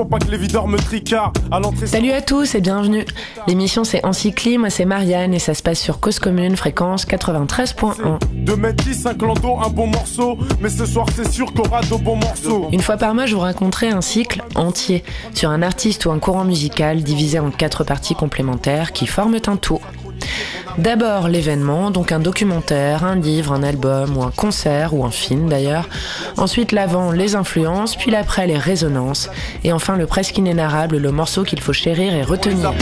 [0.00, 1.36] Pour pas que les videurs me tricardent.
[1.50, 1.86] À l'entrée.
[1.86, 3.04] Salut à tous et bienvenue.
[3.46, 8.18] L'émission c'est Encycli, moi c'est Marianne et ça se passe sur Cause Commune, fréquence 93.1.
[8.32, 10.38] 2 mètres 10, un clando, un bon morceau.
[10.62, 12.68] Mais ce soir, c'est sûr qu'on aura de bons morceaux.
[12.72, 16.18] Une fois par mois, je vous raconterai un cycle entier sur un artiste ou un
[16.18, 19.80] courant musical divisé en quatre parties complémentaires qui forment un tout.
[20.78, 25.48] D'abord l'événement, donc un documentaire, un livre, un album ou un concert ou un film
[25.48, 25.88] d'ailleurs.
[26.36, 29.28] Ensuite l'avant, les influences, puis l'après, les résonances.
[29.64, 32.72] Et enfin le presque inénarrable, le morceau qu'il faut chérir et retenir.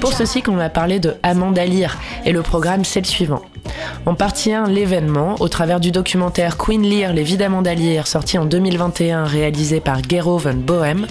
[0.00, 3.42] Pour ce cycle, on va parler de Amanda Lear et le programme c'est le suivant.
[4.04, 8.44] En partie 1, l'événement, au travers du documentaire Queen Lear, les vies Lear, sorti en
[8.44, 11.06] 2021, réalisé par Gero van Bohem.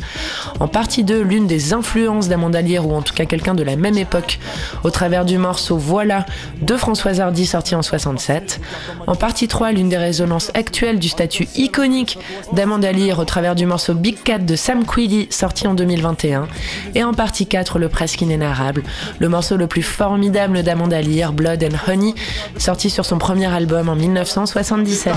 [0.59, 3.77] En partie 2, l'une des influences d'Amanda Lear, ou en tout cas quelqu'un de la
[3.77, 4.39] même époque,
[4.83, 6.25] au travers du morceau Voilà
[6.61, 8.59] de Françoise Hardy, sorti en 67.
[9.07, 12.19] En partie 3, l'une des résonances actuelles du statut iconique
[12.51, 16.47] d'Amanda Lear, au travers du morceau Big Cat de Sam Quilly, sorti en 2021.
[16.95, 18.83] Et en partie 4, le presque inénarrable,
[19.19, 22.15] le morceau le plus formidable d'Amanda Lear, Blood and Honey,
[22.57, 25.13] sorti sur son premier album en 1977.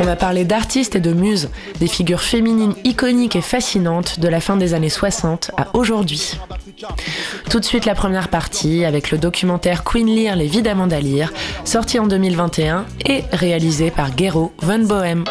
[0.00, 1.48] On va parler d'artistes et de muses,
[1.80, 6.38] des figures féminines iconiques et fascinantes de la fin des années 60 à aujourd'hui.
[7.50, 11.32] Tout de suite la première partie avec le documentaire Queen Lear, les vies d'Amanda Lear,
[11.64, 15.24] sorti en 2021 et réalisé par Gero Van Bohem.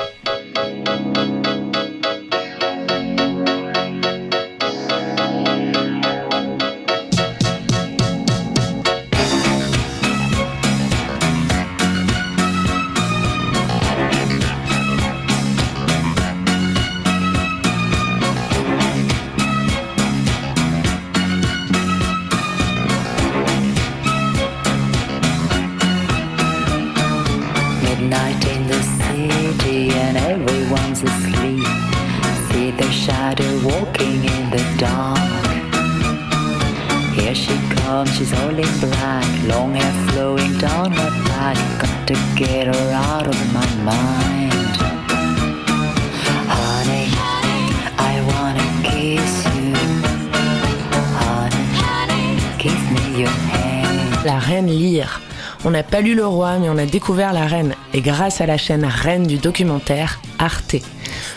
[55.86, 58.86] Pas lu le roi, mais on a découvert la reine, et grâce à la chaîne
[58.86, 60.76] Reine du documentaire Arte.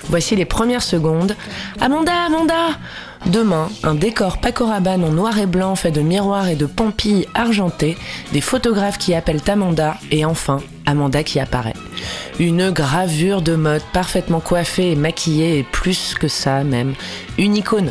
[0.08, 1.36] Voici les premières secondes.
[1.80, 2.78] Amanda, Amanda
[3.26, 7.26] Demain, un décor Paco Rabanne en noir et blanc fait de miroirs et de pampilles
[7.34, 7.98] argentées,
[8.32, 11.74] des photographes qui appellent Amanda, et enfin, Amanda qui apparaît.
[12.38, 16.94] Une gravure de mode parfaitement coiffée et maquillée, et plus que ça même,
[17.38, 17.90] une icône.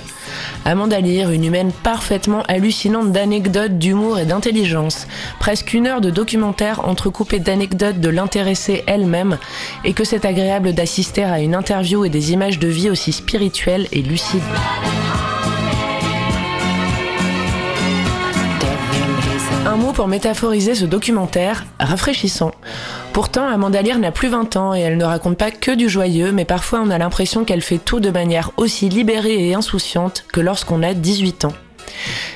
[0.66, 5.08] Amanda Lear, une humaine parfaitement hallucinante d'anecdotes, d'humour et d'intelligence.
[5.40, 9.38] Presque une heure de documentaire entrecoupé d'anecdotes de l'intéressée elle-même,
[9.86, 13.88] et que c'est agréable d'assister à une interview et des images de vie aussi spirituelles
[13.92, 14.42] et lucides.
[19.66, 22.52] Un mot pour métaphoriser ce documentaire, rafraîchissant.
[23.18, 26.32] Pourtant, Amanda Lear n'a plus 20 ans et elle ne raconte pas que du joyeux,
[26.32, 30.40] mais parfois on a l'impression qu'elle fait tout de manière aussi libérée et insouciante que
[30.40, 31.54] lorsqu'on a 18 ans.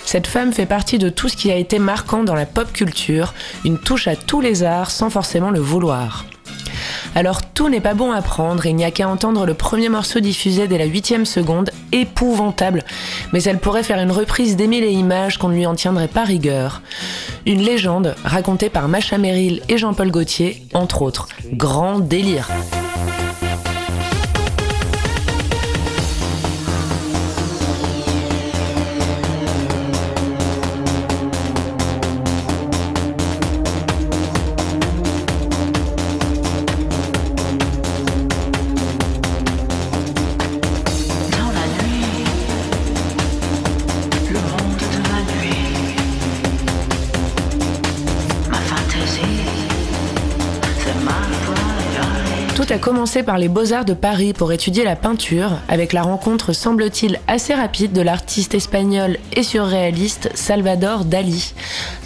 [0.06, 3.36] Cette femme fait partie de tout ce qui a été marquant dans la pop culture,
[3.64, 6.26] une touche à tous les arts sans forcément le vouloir.
[7.14, 10.20] Alors tout n'est pas bon à prendre, il n'y a qu'à entendre le premier morceau
[10.20, 12.84] diffusé dès la huitième seconde, épouvantable,
[13.34, 16.24] mais elle pourrait faire une reprise d'Émile et Images qu'on ne lui en tiendrait pas
[16.24, 16.82] rigueur.
[17.46, 21.28] Une légende racontée par Macha Merrill et Jean-Paul Gaultier, entre autres.
[21.54, 22.48] Grand délire.
[52.92, 57.54] Commencé par les Beaux-Arts de Paris pour étudier la peinture, avec la rencontre, semble-t-il, assez
[57.54, 61.54] rapide de l'artiste espagnol et surréaliste Salvador Dali.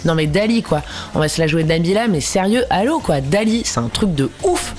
[0.04, 0.82] Non mais Dali quoi,
[1.16, 4.30] on va se la jouer Nabila, mais sérieux, allô quoi, Dali, c'est un truc de
[4.44, 4.76] ouf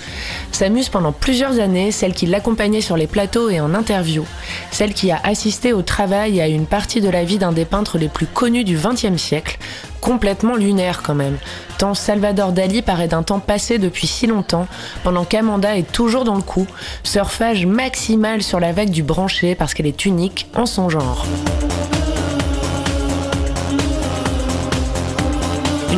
[0.57, 4.25] S'amuse pendant plusieurs années, celle qui l'accompagnait sur les plateaux et en interview,
[4.71, 7.63] celle qui a assisté au travail et à une partie de la vie d'un des
[7.63, 9.59] peintres les plus connus du XXe siècle,
[10.01, 11.38] complètement lunaire quand même,
[11.77, 14.65] tant Salvador Dali paraît d'un temps passé depuis si longtemps,
[15.04, 16.65] pendant qu'Amanda est toujours dans le coup,
[17.04, 21.27] surfage maximal sur la vague du branché parce qu'elle est unique en son genre.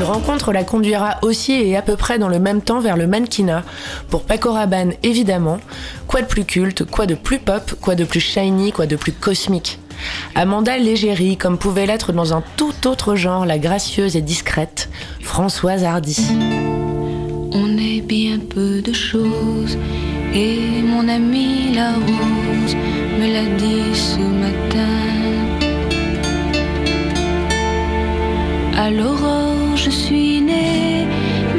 [0.09, 3.63] Rencontre la conduira aussi et à peu près dans le même temps vers le mannequinat,
[4.09, 5.59] pour Paco Rabanne évidemment.
[6.07, 9.11] Quoi de plus culte, quoi de plus pop, quoi de plus shiny, quoi de plus
[9.11, 9.79] cosmique?
[10.33, 14.89] Amanda Légéry, comme pouvait l'être dans un tout autre genre, la gracieuse et discrète
[15.21, 16.25] Françoise Hardy.
[17.51, 19.77] On est bien peu de choses,
[20.33, 22.75] et mon ami la rose
[23.19, 24.85] me l'a dit ce matin.
[28.77, 31.07] À l'aurore, je suis née,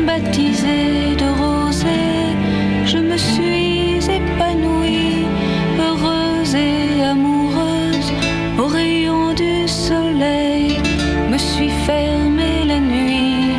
[0.07, 2.37] baptisée de rosée,
[2.85, 5.27] je me suis épanouie,
[5.79, 8.13] heureuse et amoureuse,
[8.59, 10.79] au rayon du soleil,
[11.31, 13.55] me suis fermée la nuit,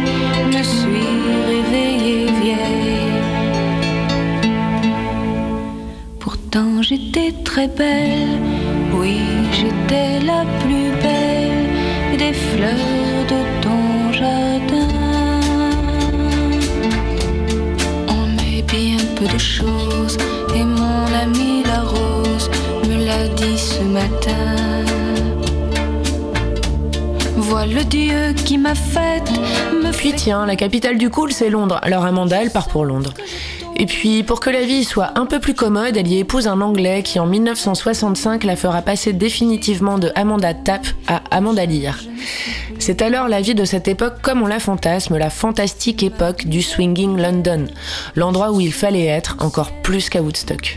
[0.56, 1.12] me suis
[1.51, 3.13] réveillée vieille.
[6.19, 8.39] Pourtant j'étais très belle,
[8.94, 9.19] oui
[9.54, 13.00] j'étais la plus belle des fleurs
[20.56, 22.50] et mon ami la rose
[22.88, 24.62] me l'a dit ce matin.
[27.68, 29.30] Le Dieu qui m'a faite
[29.72, 31.80] me Puis tiens, la capitale du cool, c'est Londres.
[31.84, 33.14] Alors Amanda, elle part pour Londres.
[33.78, 36.60] Et puis, pour que la vie soit un peu plus commode, elle y épouse un
[36.62, 41.98] Anglais qui, en 1965, la fera passer définitivement de Amanda Tapp à Amanda Lear.
[42.92, 46.62] C'est alors la vie de cette époque comme on la fantasme, la fantastique époque du
[46.62, 47.68] swinging London,
[48.18, 50.76] l'endroit où il fallait être encore plus qu'à Woodstock.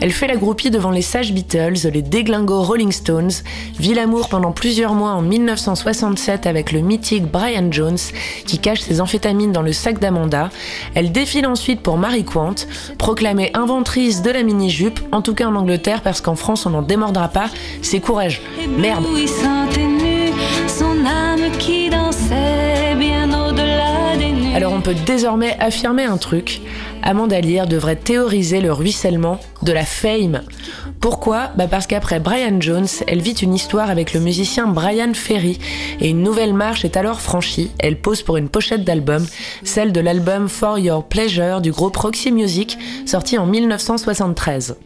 [0.00, 3.32] Elle fait la groupie devant les sages Beatles, les déglingos Rolling Stones,
[3.80, 7.98] vit l'amour pendant plusieurs mois en 1967 avec le mythique Brian Jones
[8.46, 10.50] qui cache ses amphétamines dans le sac d'Amanda.
[10.94, 12.54] Elle défile ensuite pour Marie Quant,
[12.96, 16.82] proclamée inventrice de la mini-jupe, en tout cas en Angleterre parce qu'en France on n'en
[16.82, 17.50] démordra pas,
[17.82, 18.40] c'est courage.
[18.78, 19.04] Merde.
[24.94, 26.60] Désormais affirmer un truc,
[27.02, 30.42] Amanda Lear devrait théoriser le ruissellement de la fame.
[31.00, 31.50] Pourquoi?
[31.56, 35.58] Bah Parce qu'après Brian Jones, elle vit une histoire avec le musicien Brian Ferry
[36.00, 37.70] et une nouvelle marche est alors franchie.
[37.78, 39.24] Elle pose pour une pochette d'album,
[39.62, 44.76] celle de l'album For Your Pleasure du groupe Roxy Music, sorti en 1973.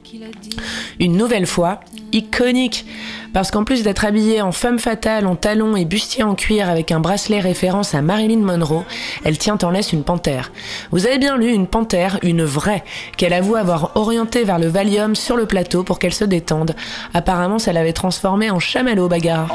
[0.98, 1.80] Une nouvelle fois,
[2.12, 2.84] iconique,
[3.32, 6.92] parce qu'en plus d'être habillée en femme fatale, en talons et bustier en cuir avec
[6.92, 8.84] un bracelet référence à Marilyn Monroe,
[9.24, 10.52] elle tient en laisse une panthère.
[10.90, 12.84] Vous avez bien lu une panthère, une vraie,
[13.16, 16.74] qu'elle avoue avoir orientée vers le Valium sur le plateau pour qu'elle se détende.
[17.14, 19.48] Apparemment, ça l'avait transformée en chamallow bagarre.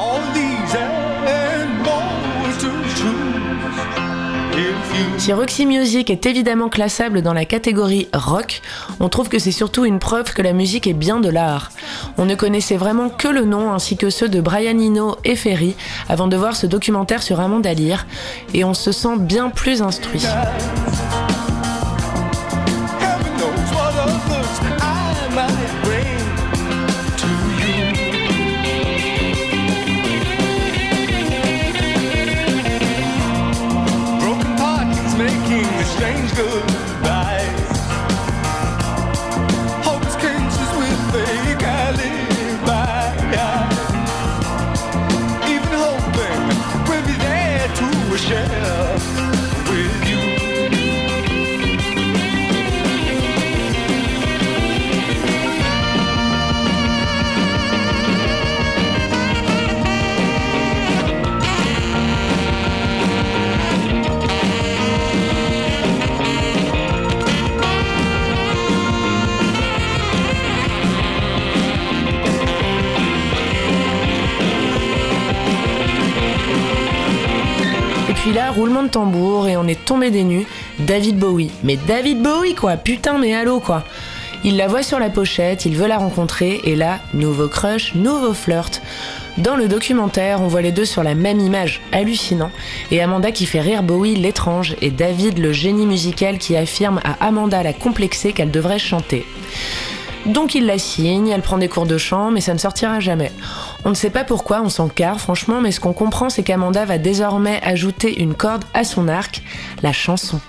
[5.18, 8.62] Si Roxy Music est évidemment classable dans la catégorie rock,
[9.00, 11.72] on trouve que c'est surtout une preuve que la musique est bien de l'art.
[12.18, 15.76] On ne connaissait vraiment que le nom ainsi que ceux de Brian Eno et Ferry
[16.10, 18.06] avant de voir ce documentaire sur Amanda Lear
[18.54, 20.26] et on se sent bien plus instruit.
[36.36, 36.75] good.
[78.25, 80.48] Puis là, roulement de tambour et on est tombé des nues.
[80.79, 81.51] David Bowie.
[81.63, 83.84] Mais David Bowie quoi, putain mais allô quoi.
[84.44, 88.34] Il la voit sur la pochette, il veut la rencontrer et là, nouveau crush, nouveau
[88.34, 88.82] flirt.
[89.38, 92.50] Dans le documentaire, on voit les deux sur la même image, hallucinant,
[92.89, 97.24] et Amanda qui fait rire Bowie l'étrange et David le génie musical qui affirme à
[97.24, 99.24] Amanda la complexée qu'elle devrait chanter.
[100.25, 103.32] Donc il la signe, elle prend des cours de chant, mais ça ne sortira jamais.
[103.84, 106.84] On ne sait pas pourquoi, on s'en carre franchement, mais ce qu'on comprend c'est qu'Amanda
[106.86, 109.44] va désormais ajouter une corde à son arc,
[109.84, 110.39] la chanson.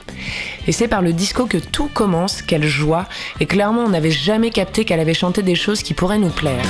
[0.66, 3.06] Et c'est par le disco que tout commence, quelle joie,
[3.40, 6.64] et clairement on n'avait jamais capté qu'elle avait chanté des choses qui pourraient nous plaire.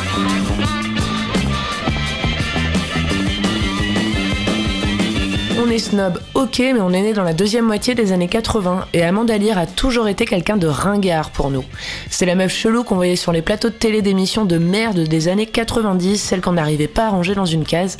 [5.78, 9.36] Snob, ok, mais on est né dans la deuxième moitié des années 80 et Amanda
[9.36, 11.64] Lear a toujours été quelqu'un de ringard pour nous.
[12.10, 15.28] C'est la meuf chelou qu'on voyait sur les plateaux de télé d'émissions de merde des
[15.28, 17.96] années 90, celle qu'on n'arrivait pas à ranger dans une case,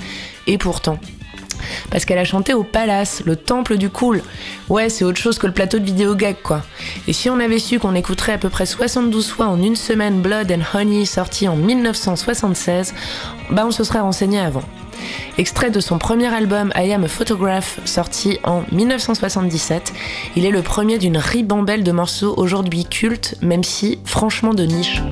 [0.46, 0.98] et pourtant.
[1.90, 4.22] parce qu'elle a chanté au Palace, le temple du cool.
[4.68, 6.62] Ouais, c'est autre chose que le plateau de vidéo gag quoi.
[7.08, 10.20] Et si on avait su qu'on écouterait à peu près 72 fois en une semaine
[10.20, 12.94] Blood and Honey sorti en 1976,
[13.50, 14.62] bah on se serait renseigné avant.
[15.38, 19.92] Extrait de son premier album I Am a Photograph, sorti en 1977,
[20.36, 25.02] il est le premier d'une ribambelle de morceaux aujourd'hui cultes, même si franchement de niche.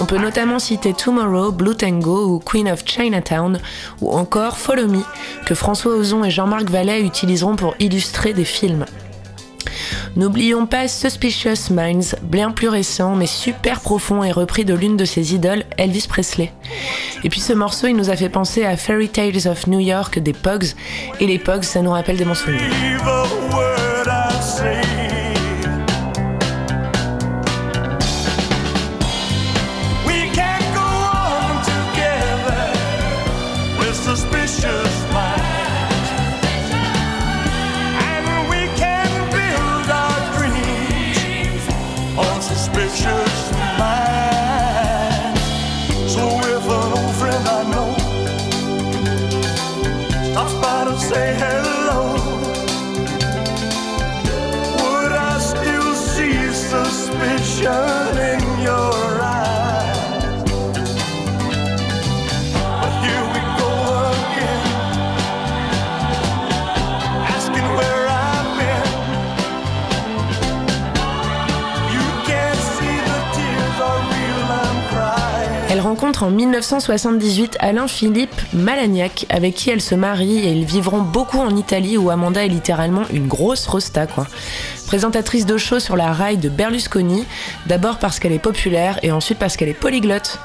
[0.00, 3.60] On peut notamment citer Tomorrow, Blue Tango ou Queen of Chinatown,
[4.00, 5.02] ou encore Follow Me,
[5.46, 8.84] que François Ozon et Jean-Marc Vallet utiliseront pour illustrer des films.
[10.16, 15.04] N'oublions pas Suspicious Minds, bien plus récent mais super profond et repris de l'une de
[15.04, 16.52] ses idoles, Elvis Presley.
[17.24, 20.18] Et puis ce morceau, il nous a fait penser à Fairy Tales of New York
[20.18, 20.72] des Pogs,
[21.20, 22.70] et les Pogs, ça nous rappelle des bons souvenirs.
[76.02, 81.38] Rencontre en 1978 Alain Philippe Malagnac, avec qui elle se marie et ils vivront beaucoup
[81.38, 84.26] en Italie où Amanda est littéralement une grosse rosta quoi.
[84.88, 87.24] Présentatrice de show sur la rail de Berlusconi,
[87.66, 90.40] d'abord parce qu'elle est populaire et ensuite parce qu'elle est polyglotte.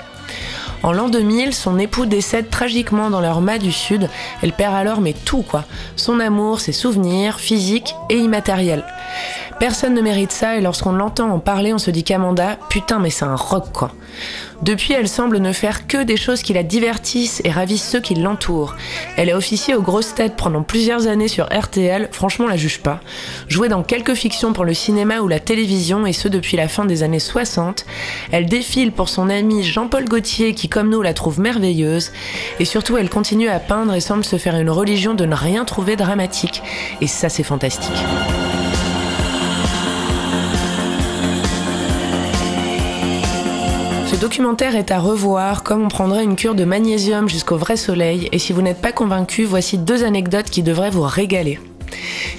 [0.84, 4.10] En l'an 2000, son époux décède tragiquement dans leur mât du Sud.
[4.44, 5.64] Elle perd alors mais tout quoi.
[5.96, 8.86] Son amour, ses souvenirs, physiques et immatériels.
[9.60, 13.10] Personne ne mérite ça et lorsqu'on l'entend en parler, on se dit qu'Amanda, putain mais
[13.10, 13.92] c'est un rock quoi.
[14.62, 18.16] Depuis, elle semble ne faire que des choses qui la divertissent et ravissent ceux qui
[18.16, 18.76] l'entourent.
[19.16, 23.00] Elle a officié aux grosses têtes pendant plusieurs années sur RTL, franchement la juge pas.
[23.48, 26.86] Jouée dans quelques fictions pour le cinéma ou la télévision et ce depuis la fin
[26.86, 27.86] des années 60.
[28.32, 32.12] Elle défile pour son ami Jean-Paul Gaultier qui comme nous la trouve merveilleuse.
[32.60, 35.66] Et surtout, elle continue à peindre et semble se faire une religion de ne rien
[35.66, 36.64] trouver dramatique.
[37.02, 37.94] Et ça c'est fantastique.
[44.20, 48.40] Documentaire est à revoir comme on prendrait une cure de magnésium jusqu'au vrai soleil et
[48.40, 51.60] si vous n'êtes pas convaincu, voici deux anecdotes qui devraient vous régaler.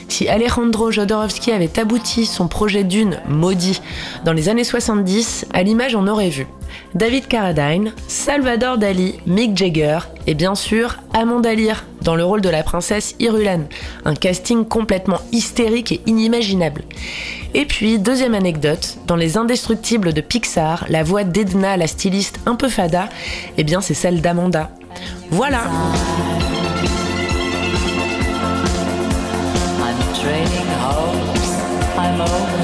[0.08, 3.80] Si Alejandro Jodorowsky avait abouti son projet d'une maudit
[4.24, 6.46] dans les années 70, à l'image on aurait vu
[6.94, 12.48] David Carradine, Salvador Dali, Mick Jagger et bien sûr Amanda Lear dans le rôle de
[12.48, 13.64] la princesse Irulan.
[14.04, 16.82] Un casting complètement hystérique et inimaginable.
[17.54, 22.54] Et puis, deuxième anecdote, dans Les Indestructibles de Pixar, la voix d'Edna, la styliste un
[22.54, 23.08] peu fada,
[23.56, 24.70] eh bien c'est celle d'Amanda.
[25.30, 25.62] Voilà
[30.28, 31.58] Training hopes
[31.96, 32.57] I'm over.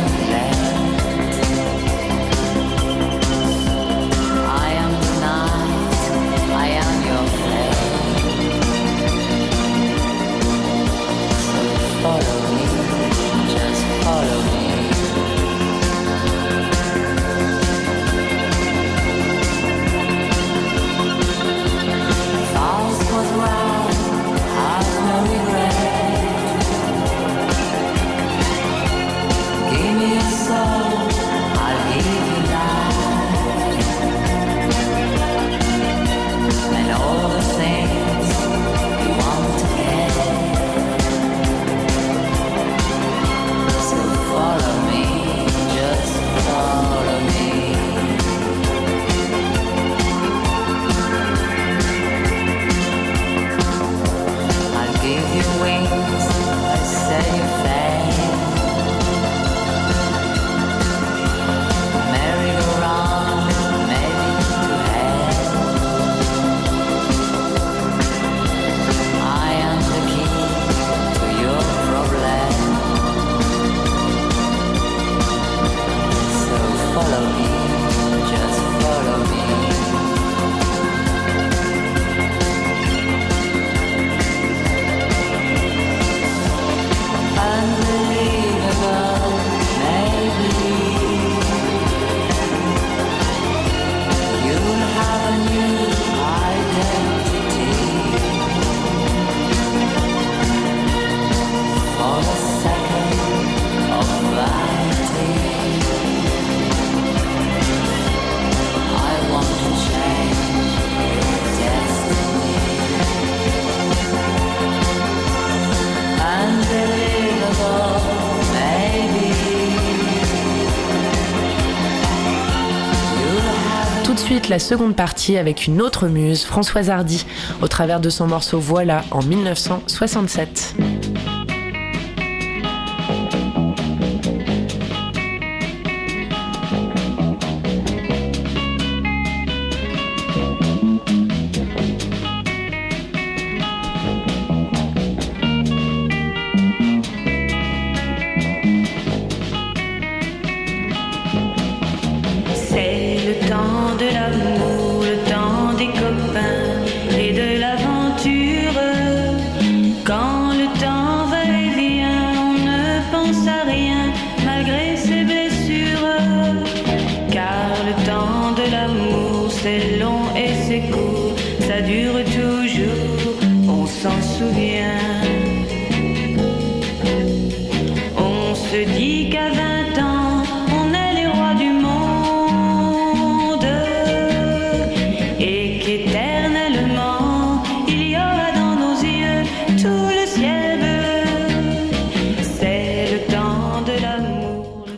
[124.54, 127.26] La seconde partie avec une autre muse, Françoise Hardy,
[127.60, 130.76] au travers de son morceau Voilà en 1967.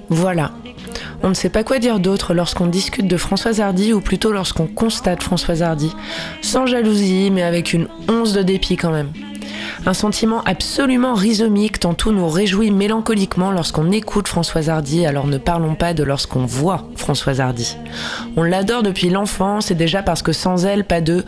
[0.09, 0.53] Voilà.
[1.23, 4.67] On ne sait pas quoi dire d'autre lorsqu'on discute de Françoise Hardy ou plutôt lorsqu'on
[4.67, 5.93] constate Françoise Hardy.
[6.43, 9.11] Sans jalousie, mais avec une once de dépit quand même.
[9.85, 15.39] Un sentiment absolument rhizomique, tant tout nous réjouit mélancoliquement lorsqu'on écoute Françoise Hardy, alors ne
[15.39, 17.77] parlons pas de lorsqu'on voit Françoise Hardy.
[18.37, 21.25] On l'adore depuis l'enfance et déjà parce que sans elle, pas de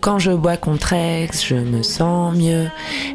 [0.00, 2.66] quand je bois contre ex, je me sens mieux.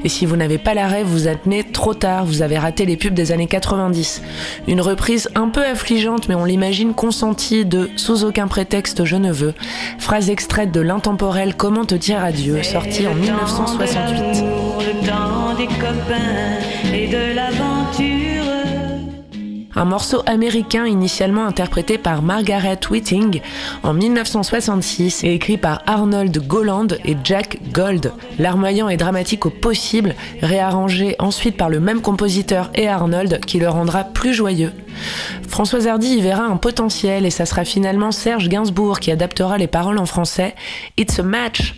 [0.04, 2.86] Et si vous n'avez pas la rêve, vous êtes né trop tard, vous avez raté
[2.86, 4.22] les pubs des années 90.
[4.68, 9.32] Une reprise un peu affligeante, mais on l'imagine consentie de Sous aucun prétexte je ne
[9.32, 9.54] veux,
[10.00, 16.94] phrase extraite de l'intemporel Comment te dire adieu, sortie en 1968 le temps des copains
[16.94, 18.28] et de l'aventure.
[19.76, 23.42] Un morceau américain initialement interprété par Margaret Whiting
[23.84, 28.12] en 1966 et écrit par Arnold Goland et Jack Gold.
[28.40, 33.70] Larmoyant et dramatique au possible, réarrangé ensuite par le même compositeur et Arnold qui le
[33.70, 34.72] rendra plus joyeux.
[35.48, 39.68] Françoise Hardy y verra un potentiel et ça sera finalement Serge Gainsbourg qui adaptera les
[39.68, 40.56] paroles en français.
[40.98, 41.76] It's a match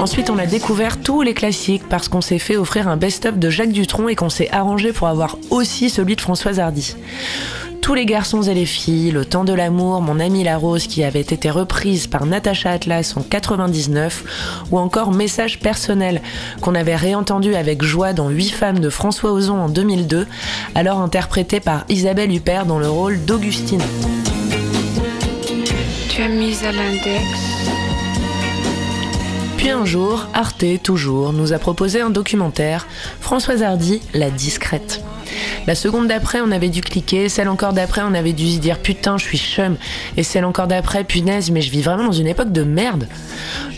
[0.00, 3.50] Ensuite, on a découvert tous les classiques parce qu'on s'est fait offrir un best-of de
[3.50, 6.96] Jacques Dutronc et qu'on s'est arrangé pour avoir aussi celui de Françoise Hardy.
[7.82, 11.02] Tous les garçons et les filles, Le temps de l'amour, Mon ami la rose qui
[11.02, 16.22] avait été reprise par Natacha Atlas en 99 ou encore Message personnel
[16.60, 20.28] qu'on avait réentendu avec joie dans Huit femmes de François Ozon en 2002,
[20.76, 23.82] alors interprété par Isabelle Huppert dans le rôle d'Augustine.
[26.08, 27.62] Tu as mis à l'index
[29.62, 32.88] puis un jour, Arte, toujours, nous a proposé un documentaire,
[33.20, 35.04] Françoise Hardy, La Discrète.
[35.66, 38.78] La seconde d'après, on avait dû cliquer, celle encore d'après, on avait dû se dire
[38.78, 39.76] putain, je suis chum,
[40.16, 43.06] et celle encore d'après, punaise, mais je vis vraiment dans une époque de merde.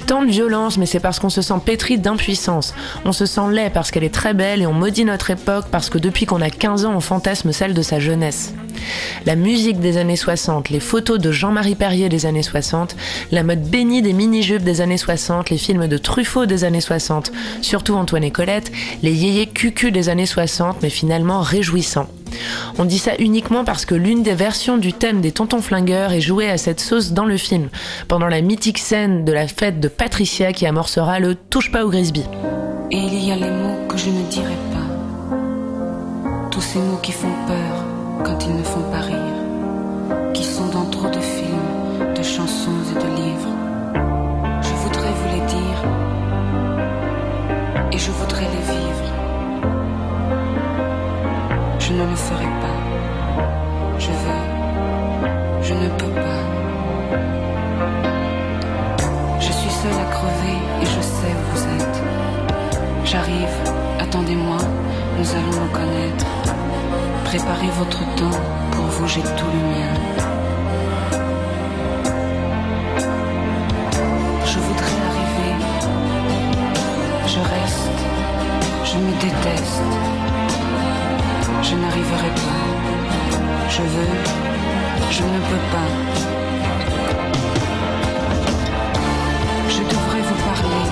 [0.06, 2.74] Tant de violence, mais c'est parce qu'on se sent pétri d'impuissance.
[3.04, 5.90] On se sent laid parce qu'elle est très belle et on maudit notre époque parce
[5.90, 8.54] que depuis qu'on a 15 ans, on fantasme celle de sa jeunesse.
[9.26, 12.96] La musique des années 60, les photos de Jean-Marie Perrier des années 60,
[13.32, 17.32] la mode bénie des mini-jupes des années 60, les films de Truffaut des années 60,
[17.62, 18.70] surtout Antoine et Colette,
[19.02, 22.08] les yéyés cucu des années 60, mais finalement réjouissants.
[22.78, 26.20] On dit ça uniquement parce que l'une des versions du thème des Tontons Flingueurs est
[26.20, 27.68] jouée à cette sauce dans le film,
[28.08, 31.90] pendant la mythique scène de la fête de Patricia qui amorcera le Touche pas au
[31.90, 32.24] Grisby.
[32.90, 34.78] Et il y a les mots que je ne dirai pas.
[36.50, 37.73] Tous ces mots qui font peur
[38.22, 39.38] quand ils ne font pas rire,
[40.32, 43.54] qui sont dans trop de films, de chansons et de livres.
[44.62, 45.80] Je voudrais vous les dire
[47.92, 49.08] et je voudrais les vivre.
[51.78, 52.78] Je ne le ferai pas.
[53.98, 54.44] Je veux,
[55.62, 56.42] je ne peux pas.
[59.40, 62.02] Je suis seule à crever et je sais où vous êtes.
[63.04, 63.56] J'arrive,
[64.00, 64.58] attendez-moi,
[65.18, 66.43] nous allons nous connaître.
[67.36, 68.38] Préparez votre temps,
[68.70, 69.92] pour vous j'ai tout le mien.
[74.46, 75.54] Je voudrais arriver,
[77.26, 77.90] je reste,
[78.84, 79.82] je me déteste,
[81.60, 82.66] je n'arriverai pas.
[83.68, 84.14] Je veux,
[85.10, 85.90] je ne peux pas.
[89.68, 90.86] Je devrais vous parler.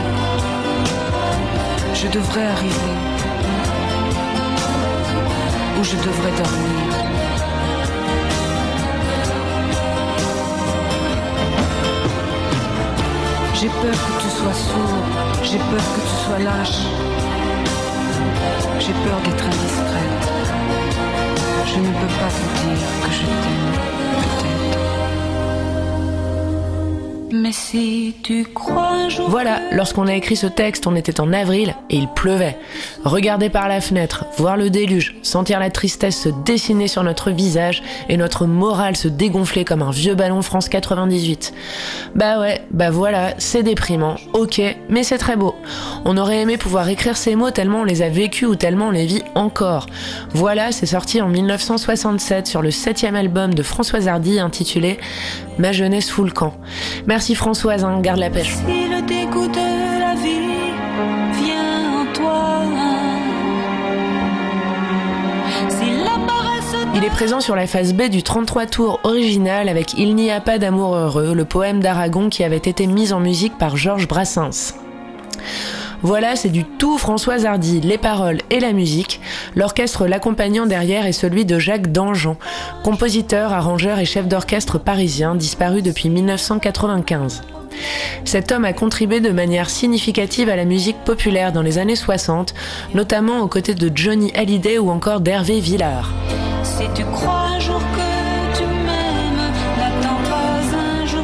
[1.95, 3.02] Je devrais arriver.
[5.83, 6.93] Je devrais dormir.
[13.55, 15.03] J'ai peur que tu sois sourd,
[15.43, 16.83] j'ai peur que tu sois lâche,
[18.79, 20.25] j'ai peur d'être indiscrète.
[21.67, 23.75] Je ne peux pas te dire que je t'aime,
[24.23, 24.83] peut-être.
[27.33, 31.75] Mais si tu crois jour Voilà, lorsqu'on a écrit ce texte, on était en avril
[31.91, 32.59] et il pleuvait.
[33.05, 37.83] Regarder par la fenêtre, voir le déluge, sentir la tristesse se dessiner sur notre visage
[38.09, 41.53] et notre morale se dégonfler comme un vieux ballon France 98.
[42.15, 45.55] Bah ouais, bah voilà, c'est déprimant, ok, mais c'est très beau.
[46.05, 48.91] On aurait aimé pouvoir écrire ces mots tellement on les a vécus ou tellement on
[48.91, 49.87] les vit encore.
[50.35, 54.99] Voilà, c'est sorti en 1967 sur le septième album de Françoise Hardy intitulé
[55.59, 56.55] Ma jeunesse fout camp.
[57.07, 58.57] Merci Françoise, hein, garde la pêche.
[67.13, 70.95] Présent sur la phase B du 33 tours original avec Il n'y a pas d'amour
[70.95, 74.75] heureux, le poème d'Aragon qui avait été mis en musique par Georges Brassens.
[76.03, 79.21] Voilà, c'est du tout Françoise Hardy, les paroles et la musique.
[79.55, 82.37] L'orchestre l'accompagnant derrière est celui de Jacques Dangean,
[82.83, 87.43] compositeur, arrangeur et chef d'orchestre parisien disparu depuis 1995.
[88.25, 92.55] Cet homme a contribué de manière significative à la musique populaire dans les années 60,
[92.95, 96.11] notamment aux côtés de Johnny Hallyday ou encore d'Hervé Villard.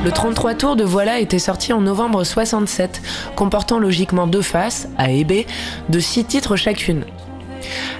[0.05, 3.03] Le 33 tours de Voilà était sorti en novembre 67,
[3.37, 5.44] comportant logiquement deux faces, A et B,
[5.88, 7.05] de six titres chacune.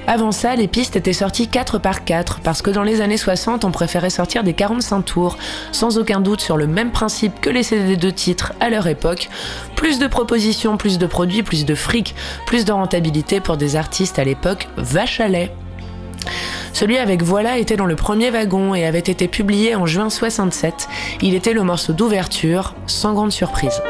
[0.07, 3.64] Avant ça, les pistes étaient sorties 4 par 4 parce que dans les années 60,
[3.64, 5.37] on préférait sortir des 45 tours,
[5.70, 9.29] sans aucun doute sur le même principe que les CD de titres à leur époque.
[9.77, 12.14] Plus de propositions, plus de produits, plus de fric,
[12.46, 15.53] plus de rentabilité pour des artistes à l'époque vache à lait.
[16.72, 20.88] Celui avec Voilà était dans le premier wagon et avait été publié en juin 67.
[21.22, 23.83] Il était le morceau d'ouverture, sans grande surprise.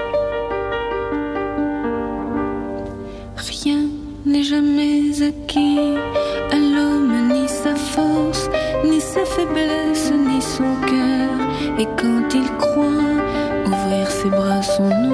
[3.36, 3.80] Rien
[4.24, 5.78] n'est jamais acquis
[6.50, 8.48] à l'homme, ni sa force,
[8.84, 11.78] ni sa faiblesse, ni son cœur.
[11.78, 13.08] Et quand il croit
[13.66, 15.07] ouvrir ses bras, son ombre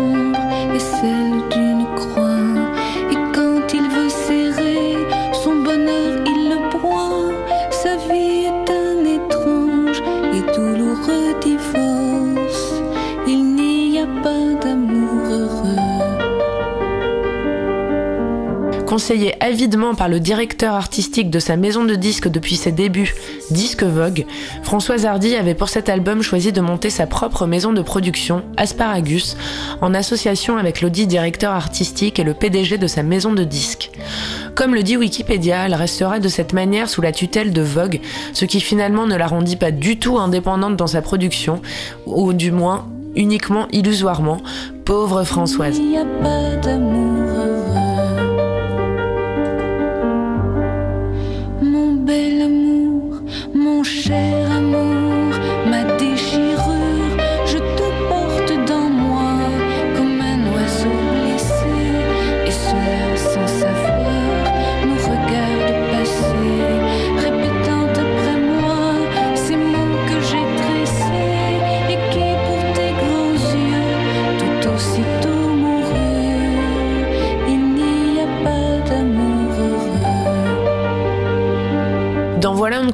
[18.94, 23.12] Conseillé avidement par le directeur artistique de sa maison de disques depuis ses débuts,
[23.50, 24.24] Disque Vogue,
[24.62, 29.36] Françoise Hardy avait pour cet album choisi de monter sa propre maison de production, Asparagus,
[29.80, 33.90] en association avec l'audit directeur artistique et le PDG de sa maison de disques.
[34.54, 37.98] Comme le dit Wikipédia, elle restera de cette manière sous la tutelle de Vogue,
[38.32, 41.62] ce qui finalement ne la rendit pas du tout indépendante dans sa production,
[42.06, 44.38] ou du moins uniquement illusoirement,
[44.84, 45.80] pauvre Françoise.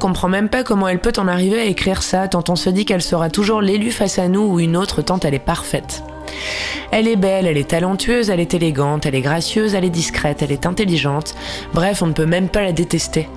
[0.00, 2.84] Comprend même pas comment elle peut en arriver à écrire ça, tant on se dit
[2.84, 6.02] qu'elle sera toujours l'élu face à nous ou une autre tant elle est parfaite.
[6.90, 10.42] Elle est belle, elle est talentueuse, elle est élégante, elle est gracieuse, elle est discrète,
[10.42, 11.34] elle est intelligente.
[11.74, 13.28] Bref, on ne peut même pas la détester.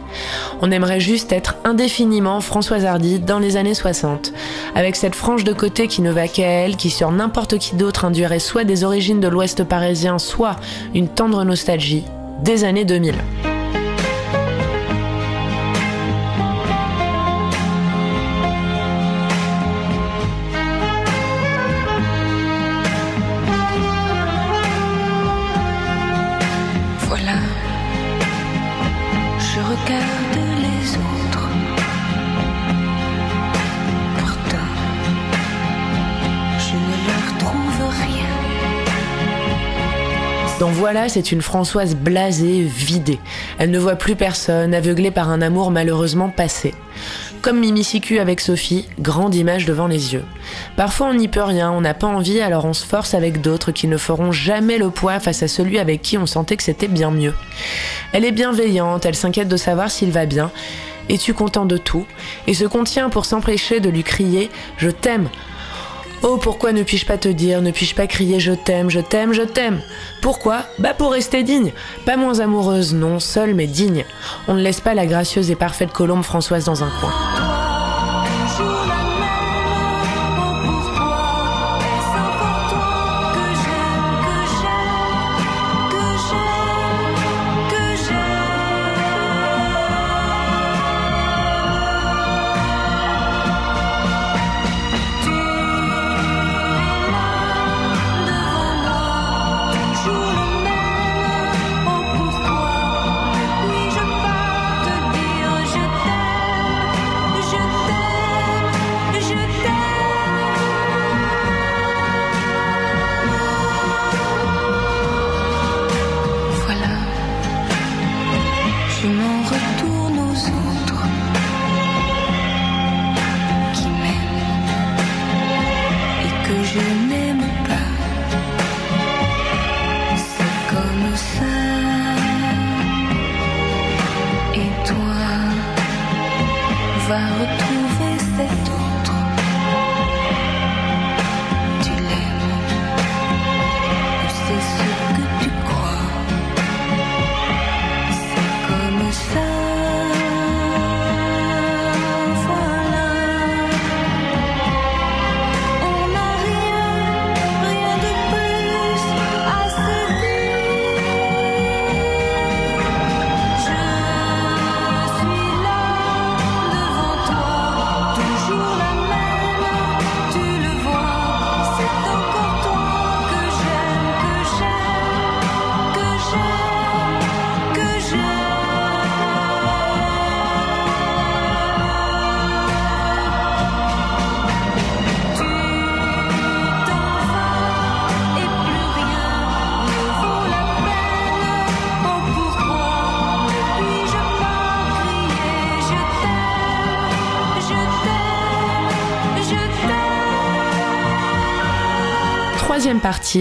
[0.62, 4.34] On aimerait juste être indéfiniment Françoise Hardy dans les années 60,
[4.76, 8.06] avec cette frange de côté qui ne va qu'à elle, qui sur n'importe qui d'autre
[8.06, 10.56] induirait soit des origines de l'Ouest parisien, soit
[10.94, 12.06] une tendre nostalgie
[12.44, 13.16] des années 2000.
[40.84, 43.20] Voilà, c'est une Françoise blasée, vidée.
[43.58, 46.74] Elle ne voit plus personne, aveuglée par un amour malheureusement passé.
[47.42, 50.26] Comme Mimi Sicu avec Sophie, grande image devant les yeux.
[50.76, 53.72] Parfois on n'y peut rien, on n'a pas envie, alors on se force avec d'autres
[53.72, 56.90] qui ne feront jamais le poids face à celui avec qui on sentait que c'était
[56.90, 57.34] bien mieux.
[58.12, 60.52] Elle est bienveillante, elle s'inquiète de savoir s'il va bien.
[61.08, 62.06] Es-tu content de tout?
[62.46, 65.24] Et se contient pour s'empêcher de lui crier⁇ Je t'aime!⁇
[66.26, 69.34] Oh, pourquoi ne puis-je pas te dire, ne puis-je pas crier je t'aime, je t'aime,
[69.34, 69.82] je t'aime?
[70.22, 70.64] Pourquoi?
[70.80, 71.74] Bah pour rester digne.
[72.06, 74.06] Pas moins amoureuse, non, seule mais digne.
[74.48, 77.53] On ne laisse pas la gracieuse et parfaite colombe Françoise dans un coin.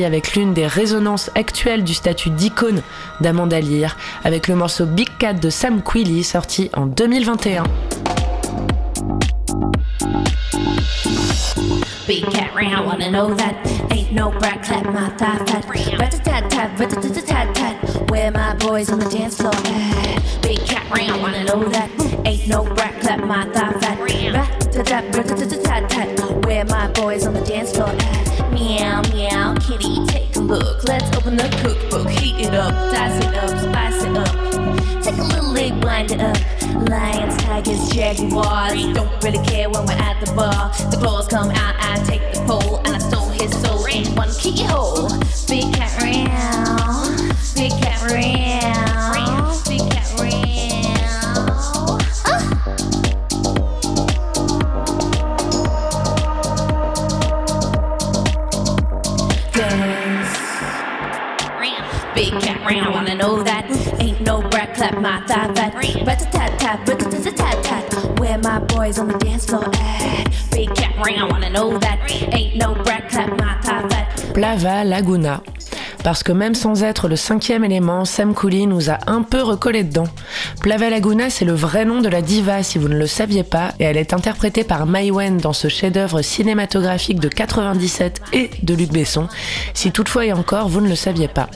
[0.01, 2.83] Avec l'une des résonances actuelles du statut d'icône
[3.21, 7.65] d'Amanda Lear, avec le morceau Big Cat de Sam Quilly sorti en 2021.
[12.07, 13.55] Big cat round, wanna know that?
[13.91, 15.65] Ain't no brat clap my thigh fat.
[15.99, 18.11] Rat a tat tat, rat a tat tat.
[18.11, 19.53] Where my boys on the dance floor?
[20.43, 21.91] Big cat wanna know that?
[22.25, 22.65] Ain't no
[25.85, 26.42] clap.
[26.69, 28.53] My boys on the dance floor at?
[28.53, 30.85] Meow, meow, kitty, take a look.
[30.85, 35.03] Let's open the cookbook, heat it up, dice it up, spice it up.
[35.03, 36.37] Take a little egg, blind it up.
[36.89, 38.85] Lions, tigers, jaguars.
[38.95, 40.71] Don't really care when we're at the bar.
[40.91, 44.31] The claws come out, I take the pole, and I stole his soul in one
[44.39, 45.09] keyhole.
[45.49, 47.19] Big cat round,
[47.57, 48.82] big cat round,
[62.73, 62.95] round.
[62.95, 63.65] Wanna know that?
[64.01, 65.75] Ain't no brat clap my thigh fat.
[66.07, 68.19] Rat tat tat, rat tat tat tat.
[68.19, 70.29] Where my boys on the dance floor at?
[70.53, 71.31] Big cat round.
[71.33, 71.99] Wanna know that?
[72.11, 74.09] Ain't no brat clap my thigh fat.
[74.35, 75.43] Plava Laguna.
[76.05, 79.85] Parce que même sans être le cinquième élément, Sam Cooley nous a un peu recollé
[79.85, 80.09] dedans.
[80.61, 83.73] Plava Laguna, c'est le vrai nom de la diva si vous ne le saviez pas,
[83.79, 88.75] et elle est interprétée par Mai Wen dans ce chef-d'œuvre cinématographique de 97 et de
[88.75, 89.29] Luc Besson,
[89.75, 91.49] si toutefois et encore vous ne le saviez pas.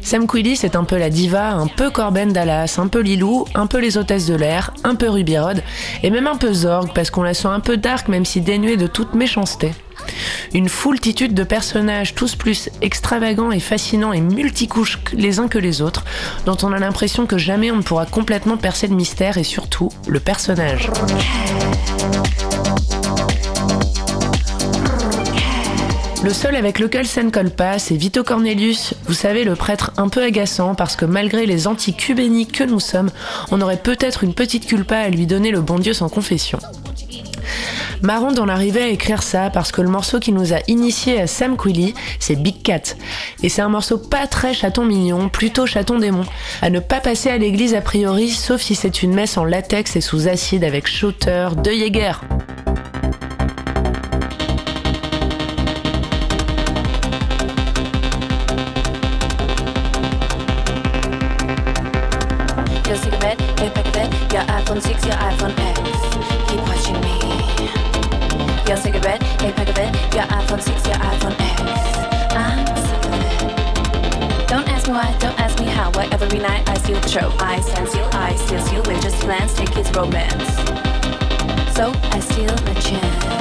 [0.00, 3.66] Sam Quilly, c'est un peu la diva, un peu Corben Dallas, un peu Lilou, un
[3.66, 5.62] peu les hôtesses de l'air, un peu Ruby Rod,
[6.04, 8.76] et même un peu Zorg, parce qu'on la sent un peu dark, même si dénuée
[8.76, 9.72] de toute méchanceté.
[10.54, 15.82] Une foultitude de personnages, tous plus extravagants et fascinants et multicouches les uns que les
[15.82, 16.04] autres,
[16.44, 19.90] dont on a l'impression que jamais on ne pourra complètement percer le mystère et surtout
[20.08, 20.90] le personnage.
[26.26, 29.92] Le seul avec lequel ça ne colle pas, c'est Vito Cornelius, vous savez, le prêtre
[29.96, 33.10] un peu agaçant parce que malgré les anti-cubéniques que nous sommes,
[33.52, 36.58] on aurait peut-être une petite culpa à lui donner le bon Dieu sans confession.
[38.02, 41.26] Marrant d'en arriver à écrire ça parce que le morceau qui nous a initié à
[41.26, 42.96] Sam Quilly, c'est Big Cat.
[43.42, 46.24] Et c'est un morceau pas très chaton mignon, plutôt chaton démon.
[46.62, 49.96] À ne pas passer à l'église a priori, sauf si c'est une messe en latex
[49.96, 52.12] et sous acide avec shooter de Jäger.
[68.66, 71.60] Your cigarette, your pack of it, your iPhone 6, your iPhone X.
[72.34, 72.66] I'm
[73.14, 74.48] it.
[74.48, 75.92] Don't ask me why, don't ask me how.
[75.92, 77.32] Why every night I steal the show.
[77.38, 80.56] I stand still, I steal steal with just plans, take his romance.
[81.76, 83.35] So I steal my chance.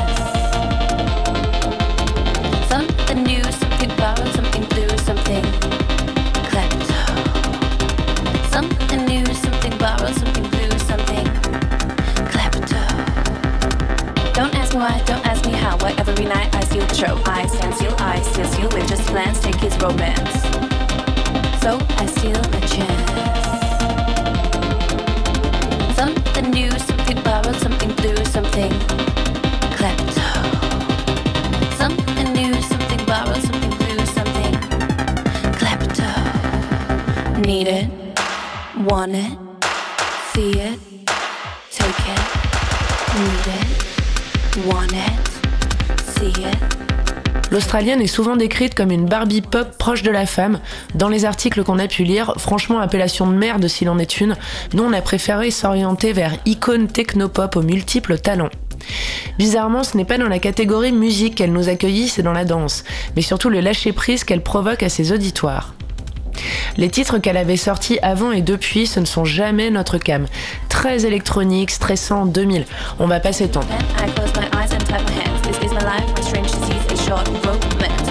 [16.25, 17.21] Night I steal show.
[17.25, 20.41] I stand still, I steal steal with just plans, take his romance.
[21.61, 23.11] So I steal my chance.
[25.95, 28.71] Something new, something borrowed, something blue, something
[29.77, 30.27] klepto.
[31.77, 34.53] Something new, something borrowed, something blue, something
[35.59, 36.09] klepto.
[37.45, 37.89] Need it,
[38.77, 39.44] want it,
[47.55, 50.59] L'Australienne est souvent décrite comme une Barbie pop proche de la femme.
[50.93, 54.35] Dans les articles qu'on a pu lire, franchement, appellation de merde s'il en est une,
[54.73, 58.49] nous on a préféré s'orienter vers icône technopop aux multiples talents.
[59.37, 62.83] Bizarrement, ce n'est pas dans la catégorie musique qu'elle nous accueillit, c'est dans la danse,
[63.15, 65.75] mais surtout le lâcher-prise qu'elle provoque à ses auditoires.
[66.75, 70.25] Les titres qu'elle avait sortis avant et depuis, ce ne sont jamais notre cam.
[70.67, 72.65] Très électronique, stressant, 2000.
[72.99, 73.67] On va pas s'étendre.
[77.05, 78.04] short romance.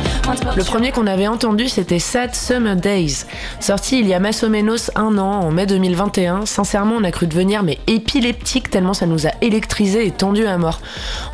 [0.57, 3.25] Le premier qu'on avait entendu, c'était Sad Summer Days.
[3.61, 6.47] Sorti il y a massomenos un an, en mai 2021.
[6.47, 10.57] Sincèrement, on a cru devenir mais épileptique tellement ça nous a électrisé et tendu à
[10.57, 10.81] mort.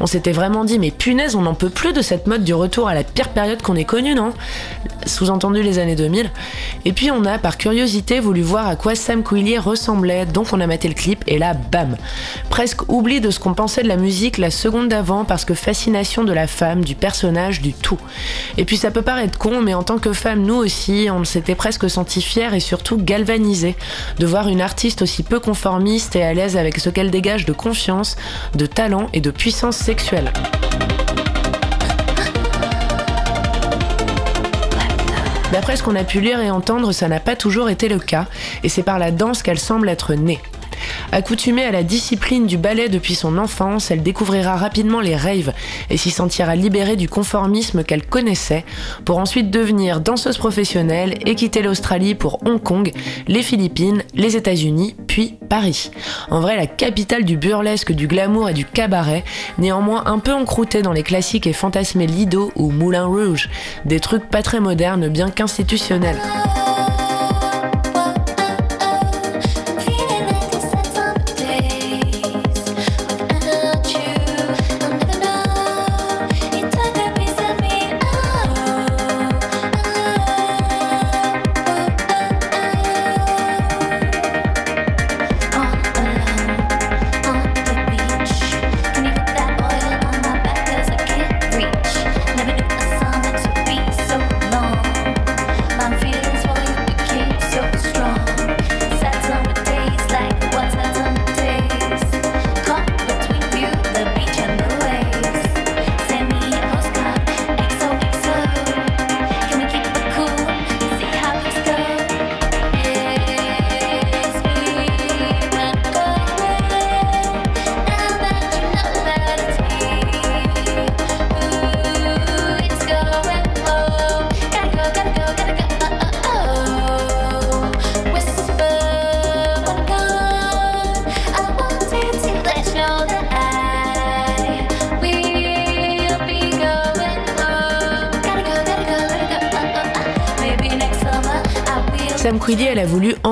[0.00, 2.88] On s'était vraiment dit, mais punaise, on n'en peut plus de cette mode du retour
[2.88, 4.32] à la pire période qu'on ait connue, non?
[5.06, 6.28] Sous-entendu les années 2000.
[6.84, 10.60] Et puis on a, par curiosité, voulu voir à quoi Sam Quilly ressemblait, donc on
[10.60, 11.96] a maté le clip et là, bam
[12.48, 16.24] Presque oubli de ce qu'on pensait de la musique la seconde d'avant parce que fascination
[16.24, 17.98] de la femme, du personnage, du tout.
[18.58, 21.54] Et puis ça peut paraître con, mais en tant que femme, nous aussi, on s'était
[21.54, 23.76] presque senti fiers et surtout galvanisés
[24.18, 27.52] de voir une artiste aussi peu conformiste et à l'aise avec ce qu'elle dégage de
[27.52, 28.16] confiance,
[28.54, 30.32] de talent et de puissance sexuelle.
[35.52, 38.24] D'après ce qu'on a pu lire et entendre, ça n'a pas toujours été le cas,
[38.62, 40.40] et c'est par la danse qu'elle semble être née.
[41.12, 45.52] Accoutumée à la discipline du ballet depuis son enfance, elle découvrira rapidement les raves
[45.90, 48.64] et s'y sentira libérée du conformisme qu'elle connaissait
[49.04, 52.92] pour ensuite devenir danseuse professionnelle et quitter l'Australie pour Hong Kong,
[53.26, 55.90] les Philippines, les États-Unis, puis Paris.
[56.30, 59.24] En vrai, la capitale du burlesque, du glamour et du cabaret,
[59.58, 63.48] néanmoins un peu encroûtée dans les classiques et fantasmés Lido ou Moulin Rouge,
[63.84, 66.20] des trucs pas très modernes bien qu'institutionnels.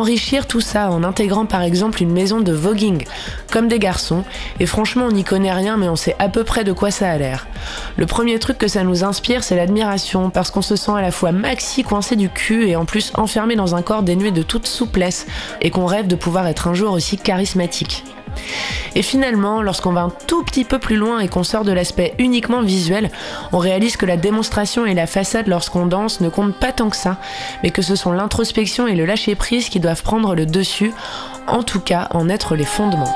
[0.09, 3.04] Enrichir tout ça en intégrant par exemple une maison de voguing,
[3.52, 4.24] comme des garçons,
[4.59, 7.11] et franchement on n'y connaît rien mais on sait à peu près de quoi ça
[7.11, 7.46] a l'air.
[7.98, 11.11] Le premier truc que ça nous inspire c'est l'admiration, parce qu'on se sent à la
[11.11, 14.66] fois maxi coincé du cul et en plus enfermé dans un corps dénué de toute
[14.66, 15.26] souplesse,
[15.61, 18.02] et qu'on rêve de pouvoir être un jour aussi charismatique.
[18.95, 22.14] Et finalement, lorsqu'on va un tout petit peu plus loin et qu'on sort de l'aspect
[22.18, 23.11] uniquement visuel,
[23.53, 26.97] on réalise que la démonstration et la façade lorsqu'on danse ne comptent pas tant que
[26.97, 27.18] ça,
[27.62, 30.93] mais que ce sont l'introspection et le lâcher-prise qui doivent prendre le dessus,
[31.47, 33.14] en tout cas en être les fondements.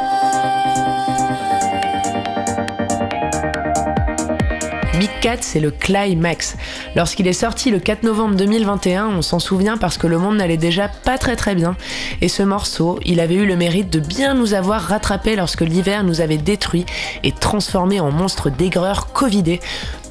[5.23, 6.57] Big Cat, c'est le climax.
[6.97, 10.57] Lorsqu'il est sorti le 4 novembre 2021, on s'en souvient parce que le monde n'allait
[10.57, 11.77] déjà pas très très bien.
[12.20, 16.03] Et ce morceau, il avait eu le mérite de bien nous avoir rattrapés lorsque l'hiver
[16.03, 16.87] nous avait détruits
[17.23, 19.61] et transformés en monstres d'aigreur covidés,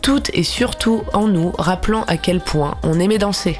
[0.01, 3.59] tout et surtout en nous, rappelant à quel point on aimait danser.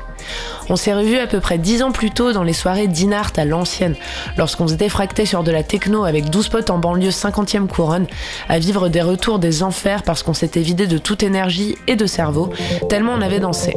[0.69, 3.45] On s'est revu à peu près 10 ans plus tôt dans les soirées d'Inart à
[3.45, 3.95] l'ancienne,
[4.37, 8.07] lorsqu'on se défractait sur de la techno avec 12 potes en banlieue 50e couronne,
[8.49, 12.05] à vivre des retours des enfers parce qu'on s'était vidé de toute énergie et de
[12.05, 12.49] cerveau,
[12.89, 13.75] tellement on avait dansé.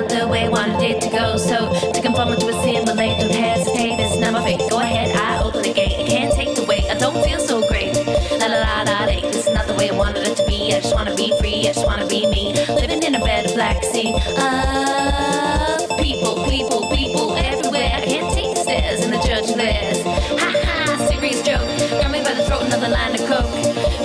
[0.00, 1.36] Not the way I wanted it to go.
[1.36, 3.98] So to conform to a simulate, don't hesitate.
[3.98, 4.60] It's not my fate.
[4.70, 5.98] Go ahead, I open the gate.
[5.98, 6.84] I can't take the weight.
[6.90, 7.94] I don't feel so great.
[8.38, 9.20] La la la la, la.
[9.20, 10.74] This is not the way I wanted it to be.
[10.74, 11.66] I just wanna be free.
[11.68, 12.52] I just wanna be me.
[12.68, 14.14] Living in a bed of black sea.
[14.38, 17.90] Of people, people, people everywhere.
[17.94, 20.02] I can't take the stairs in the church theirs.
[20.42, 21.66] Ha ha, serious joke.
[21.98, 23.50] Grab me by the throat, another line of coke.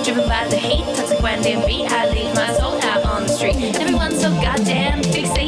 [0.03, 1.85] Driven by the hate, toxic when beat.
[1.91, 3.57] I leave my soul out on the street.
[3.79, 5.42] Everyone's so goddamn fixated,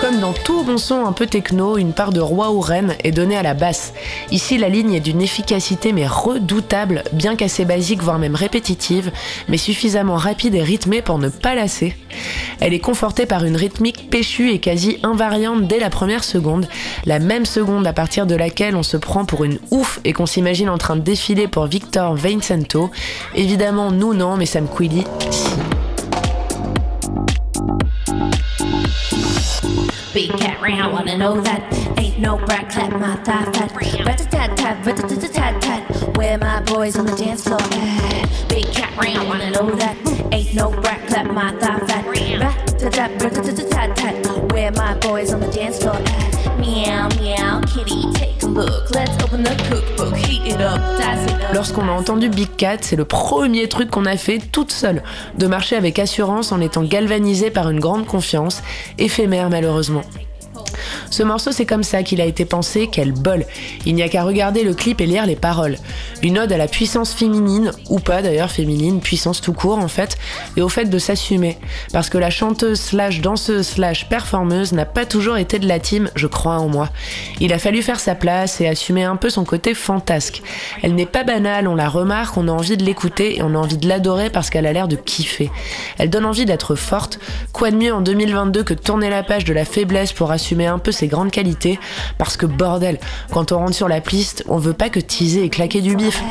[0.00, 3.10] Comme dans tout bon son un peu techno, une part de roi ou reine est
[3.10, 3.91] donnée à la basse.
[4.32, 9.12] Ici, la ligne est d'une efficacité mais redoutable, bien qu'assez basique, voire même répétitive,
[9.46, 11.94] mais suffisamment rapide et rythmée pour ne pas lasser.
[12.58, 16.66] Elle est confortée par une rythmique péchue et quasi invariante dès la première seconde,
[17.04, 20.24] la même seconde à partir de laquelle on se prend pour une ouf et qu'on
[20.24, 22.90] s'imagine en train de défiler pour Victor Vincento.
[23.34, 25.50] Évidemment, nous non, mais Sam Quilly, si.
[30.12, 33.72] Big cat round, wanna know that ain't no brat clap my thigh fat.
[34.04, 36.16] Rat a tat tat, rat a tat tat tat.
[36.18, 38.46] Where my boys on the dance floor at?
[38.46, 39.96] Big cat round, wanna know that
[40.30, 42.04] ain't no brat clap my thigh fat.
[42.04, 44.52] Rat tat tat, rat tat tat tat.
[44.52, 46.58] Where my boys on the dance floor at?
[46.58, 48.12] Meow meow, kitty,
[51.54, 55.02] Lorsqu'on a entendu Big Cat, c'est le premier truc qu'on a fait toute seule,
[55.38, 58.62] de marcher avec assurance en étant galvanisé par une grande confiance,
[58.98, 60.02] éphémère malheureusement.
[61.10, 63.44] Ce morceau, c'est comme ça qu'il a été pensé, quel bol.
[63.86, 65.76] Il n'y a qu'à regarder le clip et lire les paroles.
[66.22, 70.16] Une ode à la puissance féminine, ou pas d'ailleurs féminine, puissance tout court en fait,
[70.56, 71.58] et au fait de s'assumer.
[71.92, 76.10] Parce que la chanteuse slash danseuse slash performeuse n'a pas toujours été de la team,
[76.14, 76.88] je crois en moi.
[77.40, 80.42] Il a fallu faire sa place et assumer un peu son côté fantasque.
[80.82, 83.58] Elle n'est pas banale, on la remarque, on a envie de l'écouter et on a
[83.58, 85.50] envie de l'adorer parce qu'elle a l'air de kiffer.
[85.98, 87.18] Elle donne envie d'être forte.
[87.52, 90.78] Quoi de mieux en 2022 que tourner la page de la faiblesse pour assumer un
[90.82, 91.78] peu ses grandes qualités
[92.18, 92.98] Parce que bordel,
[93.30, 96.22] quand on rentre sur la piste, on veut pas que teaser et claquer du bif.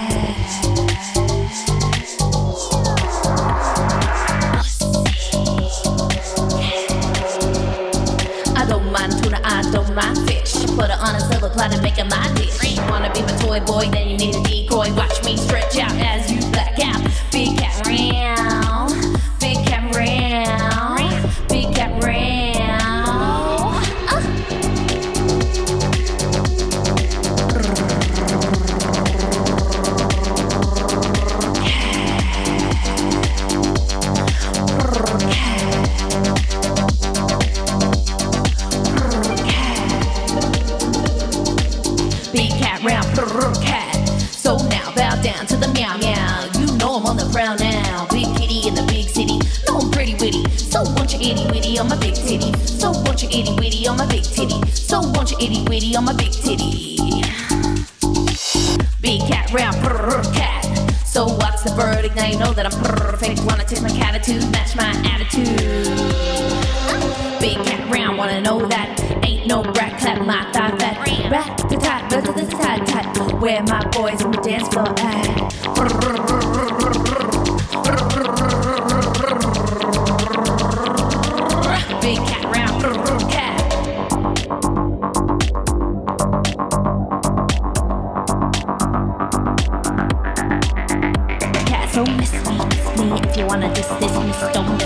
[94.39, 94.80] sống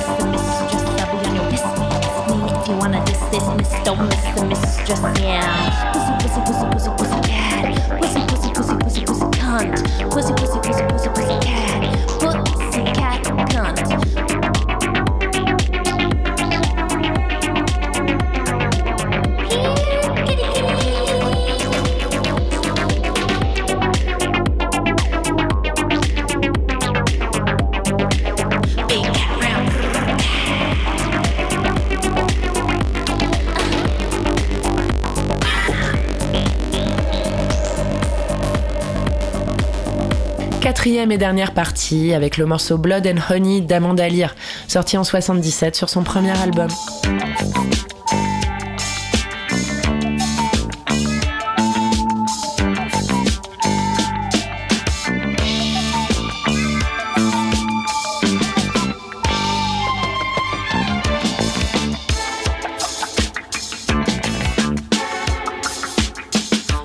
[40.85, 44.35] Quatrième et dernière partie avec le morceau Blood and Honey d'Amanda Lear,
[44.67, 46.69] sorti en 77 sur son premier album.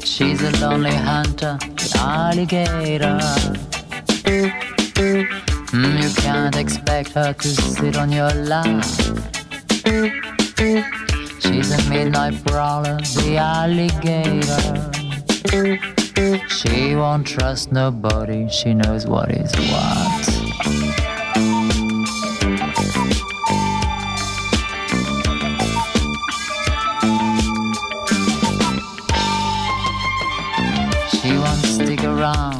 [0.02, 1.58] She's a lonely hunter,
[2.02, 3.59] alligator.
[7.20, 8.84] To sit on your lap.
[11.40, 14.90] She's a midnight prowler, the alligator.
[16.48, 20.40] She won't trust nobody, she knows what is what.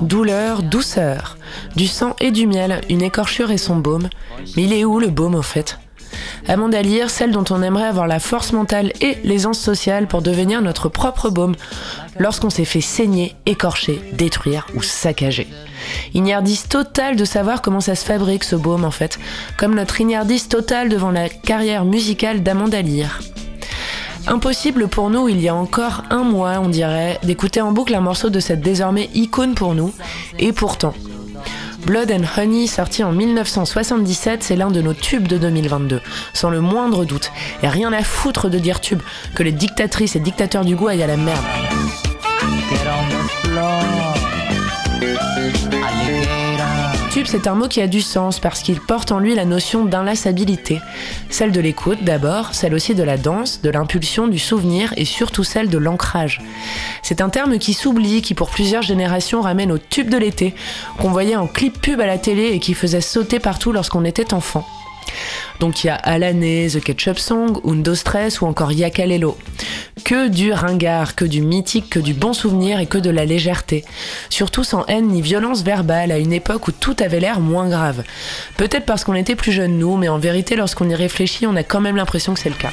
[0.02, 1.36] Douleur, douceur,
[1.76, 4.08] du sang et du miel, une écorchure et son baume.
[4.56, 5.78] Mais il est où le baume au fait?
[6.48, 10.62] Amanda Lear, celle dont on aimerait avoir la force mentale et l'aisance sociale pour devenir
[10.62, 11.54] notre propre baume
[12.18, 15.46] lorsqu'on s'est fait saigner, écorcher, détruire ou saccager.
[16.14, 19.18] Ignardise totale de savoir comment ça se fabrique ce baume en fait,
[19.56, 23.20] comme notre ignardise totale devant la carrière musicale d'Amanda Lear.
[24.26, 28.00] Impossible pour nous, il y a encore un mois, on dirait, d'écouter en boucle un
[28.00, 29.94] morceau de cette désormais icône pour nous,
[30.38, 30.92] et pourtant.
[31.86, 36.00] Blood and Honey, sorti en 1977, c'est l'un de nos tubes de 2022,
[36.32, 37.32] sans le moindre doute.
[37.62, 39.00] Et rien à foutre de dire tube,
[39.34, 41.44] que les dictatrices et dictateurs du goût aillent à la merde.
[47.26, 50.80] C'est un mot qui a du sens parce qu'il porte en lui la notion d'inlassabilité.
[51.28, 55.44] Celle de l'écoute d'abord, celle aussi de la danse, de l'impulsion, du souvenir et surtout
[55.44, 56.40] celle de l'ancrage.
[57.02, 60.54] C'est un terme qui s'oublie, qui pour plusieurs générations ramène au tube de l'été,
[60.98, 64.32] qu'on voyait en clip pub à la télé et qui faisait sauter partout lorsqu'on était
[64.32, 64.66] enfant.
[65.60, 69.36] Donc il y a Alané, The Ketchup Song, Undo Stress ou encore Yakalelo.
[70.04, 73.84] Que du ringard, que du mythique, que du bon souvenir et que de la légèreté.
[74.30, 78.02] Surtout sans haine ni violence verbale à une époque où tout avait l'air moins grave.
[78.56, 81.62] Peut-être parce qu'on était plus jeunes nous, mais en vérité lorsqu'on y réfléchit, on a
[81.62, 82.72] quand même l'impression que c'est le cas.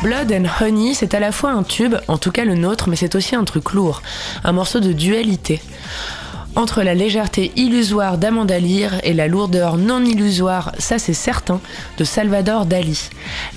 [0.00, 2.94] Blood and Honey, c'est à la fois un tube, en tout cas le nôtre, mais
[2.94, 4.00] c'est aussi un truc lourd,
[4.44, 5.60] un morceau de dualité.
[6.58, 11.60] Entre la légèreté illusoire d'Amanda Lear et la lourdeur non illusoire, ça c'est certain,
[11.98, 13.10] de Salvador Dali.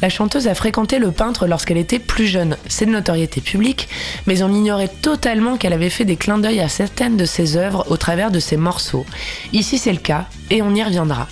[0.04, 3.90] La chanteuse a fréquenté le peintre lorsqu'elle était plus jeune, c'est de notoriété publique,
[4.28, 7.88] mais on ignorait totalement qu'elle avait fait des clins d'œil à certaines de ses œuvres
[7.90, 9.08] au travers de ses morceaux.
[9.52, 11.28] Ici c'est le cas, et on y reviendra.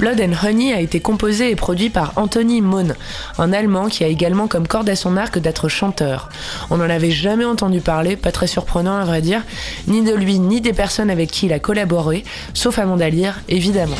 [0.00, 2.96] Blood and Honey a été composé et produit par Anthony Mohn,
[3.36, 6.30] un Allemand qui a également comme corde à son arc d'être chanteur.
[6.70, 9.42] On n'en avait jamais entendu parler, pas très surprenant à vrai dire,
[9.88, 12.24] ni de lui ni des personnes avec qui il a collaboré,
[12.54, 13.96] sauf Amanda Lear, évidemment.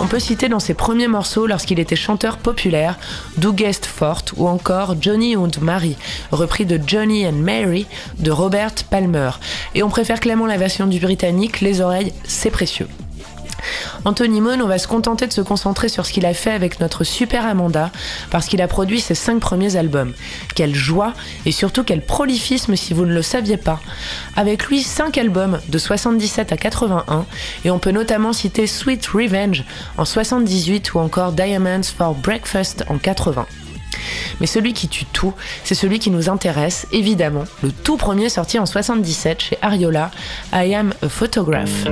[0.00, 2.98] On peut citer dans ses premiers morceaux lorsqu'il était chanteur populaire
[3.38, 5.96] Do Guest Fort ou encore Johnny and Mary,
[6.30, 7.86] repris de Johnny and Mary
[8.18, 9.30] de Robert Palmer.
[9.74, 12.88] Et on préfère clairement la version du britannique, les oreilles, c'est précieux.
[14.04, 16.80] Anthony Mohn, on va se contenter de se concentrer sur ce qu'il a fait avec
[16.80, 17.90] notre super Amanda,
[18.30, 20.12] parce qu'il a produit ses cinq premiers albums.
[20.54, 21.12] Quelle joie
[21.46, 23.80] et surtout quel prolifisme si vous ne le saviez pas.
[24.36, 27.26] Avec lui, cinq albums de 77 à 81,
[27.64, 29.64] et on peut notamment citer Sweet Revenge
[29.98, 33.46] en 78 ou encore Diamonds for Breakfast en 80.
[34.40, 37.44] Mais celui qui tue tout, c'est celui qui nous intéresse, évidemment.
[37.62, 40.10] Le tout premier sorti en 77 chez Ariola,
[40.52, 41.86] I Am a Photograph.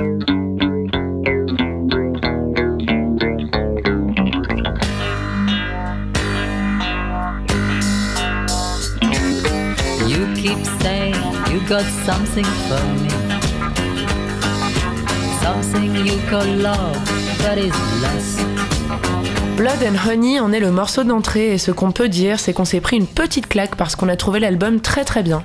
[19.55, 22.65] Blood and Honey en est le morceau d'entrée et ce qu'on peut dire c'est qu'on
[22.65, 25.43] s'est pris une petite claque parce qu'on a trouvé l'album très très bien.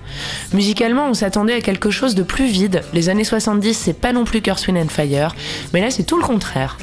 [0.55, 4.25] Musicalement on s'attendait à quelque chose de plus vide, les années 70 c'est pas non
[4.25, 5.37] plus Curse Wind and Fire,
[5.73, 6.79] mais là c'est tout le contraire.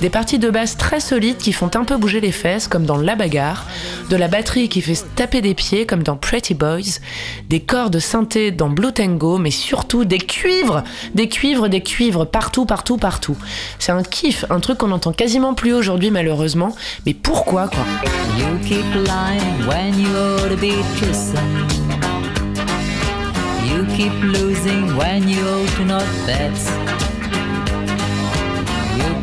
[0.00, 2.96] Des parties de basse très solides qui font un peu bouger les fesses comme dans
[2.96, 3.66] La Bagarre,
[4.08, 7.00] de la batterie qui fait taper des pieds comme dans Pretty Boys,
[7.48, 10.82] des cordes synthé dans Blue Tango, mais surtout des cuivres,
[11.14, 13.36] des cuivres, des cuivres partout, partout, partout.
[13.78, 16.74] C'est un kiff, un truc qu'on entend quasiment plus aujourd'hui malheureusement,
[17.06, 17.84] mais pourquoi quoi?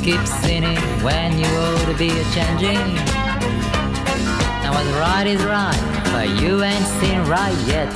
[0.08, 2.96] Keep sinning when you ought to be a changing.
[4.64, 5.78] Now what's right is right,
[6.14, 7.92] but you ain't seen right yet.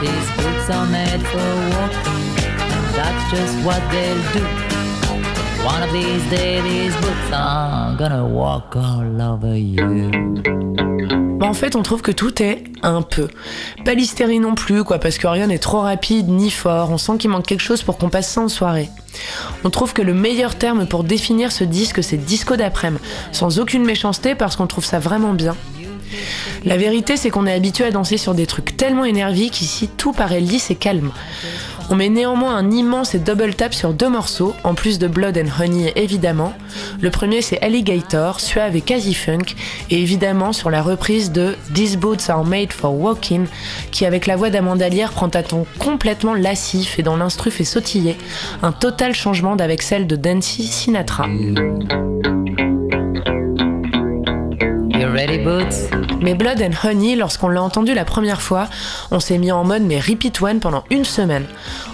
[0.00, 4.44] These boots are made for walking, and that's just what they'll do.
[5.64, 10.59] One of these days, these boots are gonna walk all over you.
[11.40, 13.28] Bah, en fait, on trouve que tout est un peu.
[13.86, 16.90] Pas l'hystérie non plus, quoi, parce que rien n'est trop rapide ni fort.
[16.90, 18.90] On sent qu'il manque quelque chose pour qu'on passe ça en soirée.
[19.64, 23.86] On trouve que le meilleur terme pour définir ce disque, c'est disco d'après-midi, sans aucune
[23.86, 25.56] méchanceté, parce qu'on trouve ça vraiment bien.
[26.66, 30.12] La vérité, c'est qu'on est habitué à danser sur des trucs tellement énergiques qu'ici tout
[30.12, 31.10] paraît lisse et calme.
[31.92, 35.36] On met néanmoins un immense et double tap sur deux morceaux, en plus de Blood
[35.36, 36.54] and Honey évidemment.
[37.00, 39.56] Le premier c'est Alligator, suave et quasi funk,
[39.90, 43.46] et évidemment sur la reprise de These Boots Are Made for Walking,
[43.90, 47.64] qui avec la voix d'Amanda Lear prend un ton complètement lascif et dont l'instru fait
[47.64, 48.16] sautiller,
[48.62, 51.26] un total changement d'avec celle de Dancy Sinatra.
[55.10, 55.90] You ready, Boots?
[56.20, 58.68] Mais Blood and Honey, lorsqu'on l'a entendu la première fois,
[59.10, 61.46] on s'est mis en mode mais repeat one pendant une semaine.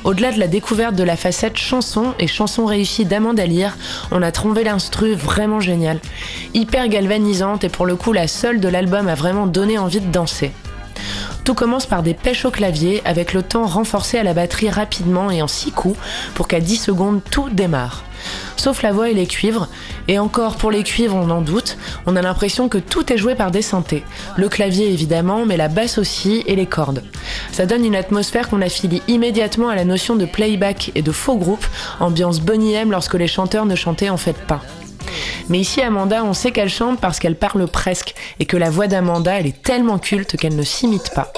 [0.05, 3.75] Au-delà de la découverte de la facette chanson et chanson réussie d'Amanda Lear,
[4.11, 5.99] on a trouvé l'instru vraiment génial.
[6.53, 10.13] Hyper galvanisante et pour le coup la seule de l'album à vraiment donner envie de
[10.13, 10.53] danser.
[11.47, 15.31] Tout commence par des pêches au clavier avec le temps renforcé à la batterie rapidement
[15.31, 15.97] et en 6 coups
[16.35, 18.03] pour qu'à 10 secondes tout démarre.
[18.57, 19.69] Sauf la voix et les cuivres,
[20.09, 23.37] et encore pour les cuivres on en doute, on a l'impression que tout est joué
[23.37, 24.03] par des synthés.
[24.37, 27.05] Le clavier évidemment, mais la basse aussi et les cordes.
[27.53, 31.37] Ça donne une atmosphère qu'on affilie immédiatement à la notion de playback et de faux
[31.37, 31.67] groupe,
[32.01, 34.63] ambiance Bonnie M lorsque les chanteurs ne chantaient en fait pas.
[35.49, 38.87] Mais ici, Amanda, on sait qu'elle chante parce qu'elle parle presque et que la voix
[38.87, 41.33] d'Amanda, elle est tellement culte qu'elle ne s'imite pas.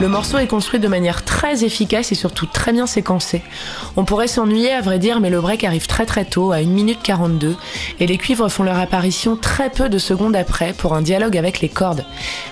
[0.00, 3.42] Le morceau est construit de manière très efficace et surtout très bien séquencé.
[3.96, 6.64] On pourrait s'ennuyer à vrai dire, mais le break arrive très très tôt, à 1
[6.64, 7.54] minute 42,
[7.98, 11.60] et les cuivres font leur apparition très peu de secondes après pour un dialogue avec
[11.60, 12.06] les cordes.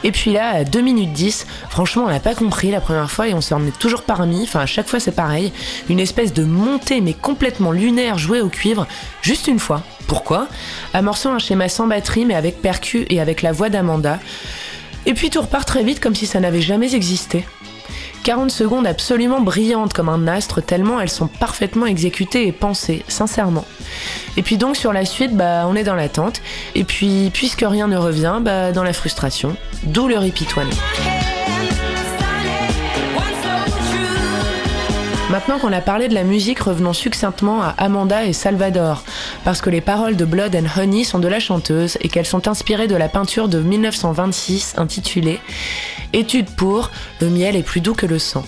[0.04, 3.28] Et puis là, à 2 minutes 10, franchement on n'a pas compris la première fois
[3.28, 5.50] et on s'en est toujours parmi, enfin à chaque fois c'est pareil,
[5.88, 8.86] une espèce de montée mais complètement lunaire jouée au cuivre,
[9.22, 9.82] juste une fois.
[10.06, 10.48] Pourquoi?
[10.92, 14.18] Amorçant un schéma sans batterie mais avec percu et avec la voix d'Amanda.
[15.06, 17.44] Et puis tout repart très vite comme si ça n'avait jamais existé.
[18.24, 23.64] 40 secondes absolument brillantes comme un astre, tellement elles sont parfaitement exécutées et pensées, sincèrement.
[24.36, 26.42] Et puis donc sur la suite, bah on est dans l'attente.
[26.74, 29.56] Et puis puisque rien ne revient, bah dans la frustration.
[29.84, 30.54] D'où le repeat
[35.30, 39.04] Maintenant qu'on a parlé de la musique, revenons succinctement à Amanda et Salvador,
[39.44, 42.48] parce que les paroles de Blood and Honey sont de la chanteuse et qu'elles sont
[42.48, 45.38] inspirées de la peinture de 1926 intitulée
[46.14, 48.42] Étude pour Le miel est plus doux que le sang.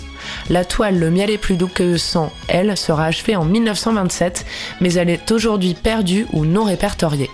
[0.49, 4.47] La toile Le miel est plus doux que le sang, elle, sera achevée en 1927,
[4.81, 7.29] mais elle est aujourd'hui perdue ou non répertoriée.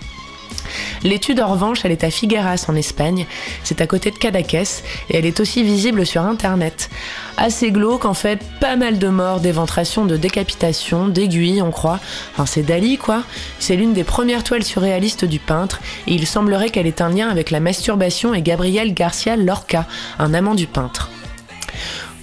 [1.03, 3.25] L'étude en revanche, elle est à Figueras en Espagne,
[3.63, 4.63] c'est à côté de Cadaqués
[5.09, 6.89] et elle est aussi visible sur internet.
[7.37, 11.99] Assez glauque en fait, pas mal de morts, d'éventrations, de décapitations, d'aiguilles on croit.
[12.33, 13.23] Enfin c'est Dali quoi.
[13.59, 17.29] C'est l'une des premières toiles surréalistes du peintre et il semblerait qu'elle ait un lien
[17.29, 19.85] avec la masturbation et Gabriel Garcia Lorca,
[20.19, 21.09] un amant du peintre.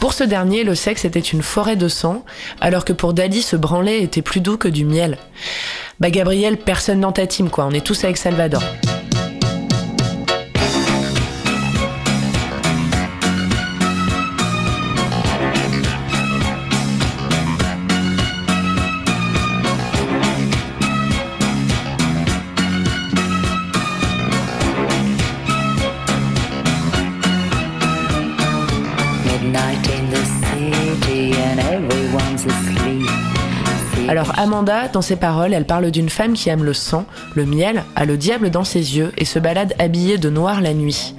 [0.04, 2.26] Pour ce dernier, le sexe était une forêt de sang,
[2.60, 5.16] alors que pour Dali, ce branlet était plus doux que du miel.
[6.00, 8.62] Bah Gabriel, personne dans ta team quoi, on est tous avec Salvador.
[34.14, 37.04] Alors Amanda, dans ses paroles, elle parle d'une femme qui aime le sang,
[37.34, 40.72] le miel, a le diable dans ses yeux et se balade habillée de noir la
[40.72, 41.16] nuit.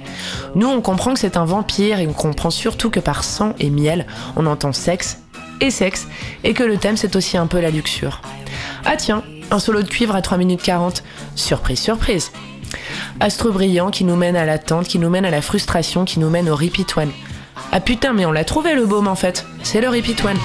[0.54, 3.68] Nous, on comprend que c'est un vampire et on comprend surtout que par sang et
[3.68, 5.18] miel, on entend sexe
[5.60, 6.06] et sexe
[6.42, 8.22] et que le thème c'est aussi un peu la luxure.
[8.86, 11.02] Ah tiens, un solo de cuivre à 3 minutes 40.
[11.34, 12.32] Surprise, surprise.
[13.20, 16.30] Astre brillant qui nous mène à l'attente, qui nous mène à la frustration, qui nous
[16.30, 17.12] mène au repeat one.
[17.72, 19.44] Ah putain, mais on l'a trouvé le baume en fait.
[19.62, 20.38] C'est le repeat one.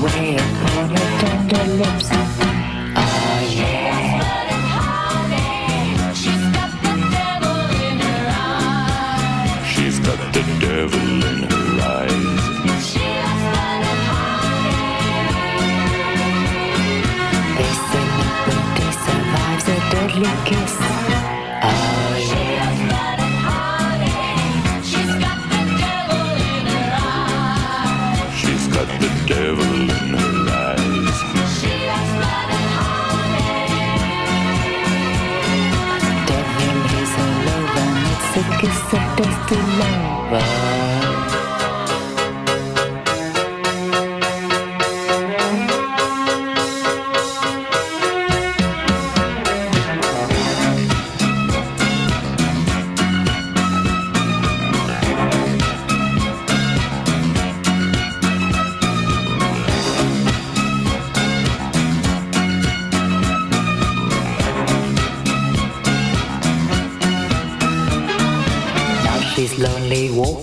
[0.00, 2.08] Your tender lips.
[2.10, 4.24] Oh yeah.
[6.14, 9.66] She's got the devil in her eyes.
[9.68, 12.28] She's got the devil in her eyes.
[19.04, 20.59] Survives a deadly kiss.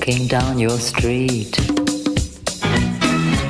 [0.07, 1.53] Walking down your street.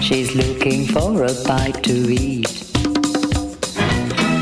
[0.01, 2.49] She's looking for a bite to eat.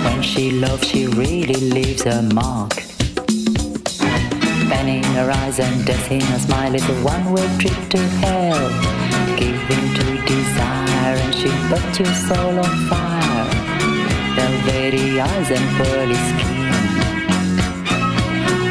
[0.05, 2.71] When she loves, she really leaves a mark.
[4.85, 8.69] In her eyes and in her smile is a one-way trip to hell.
[9.35, 13.45] Give in to desire and she puts your soul on fire.
[14.35, 16.64] Velvety eyes and pearly skin.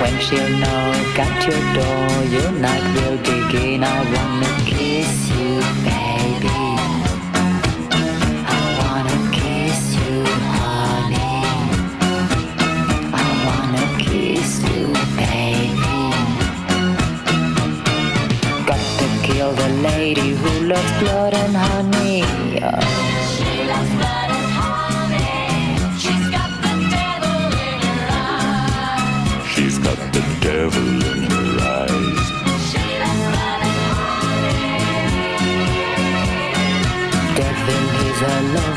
[0.00, 3.82] When she'll knock at your door, your night will begin.
[3.84, 5.50] I wanna kiss you,
[5.88, 6.60] baby.
[8.46, 10.14] I wanna kiss you,
[10.58, 11.42] honey.
[13.22, 14.82] I wanna kiss you,
[15.20, 15.98] baby.
[18.68, 22.22] Got to kill the lady who loves blood and honey.
[22.22, 23.13] She's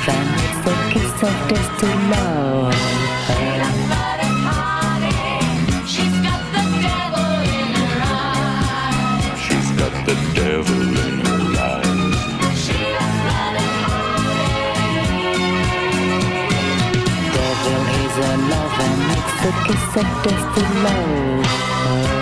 [0.09, 0.29] and
[0.63, 2.71] focus of this to low.
[5.85, 9.39] She's got the devil in her eyes.
[9.45, 12.59] She's got the devil in her eyes.
[12.63, 13.37] She's got the
[17.33, 22.16] Devil, he's a lover, makes the kiss of death to her.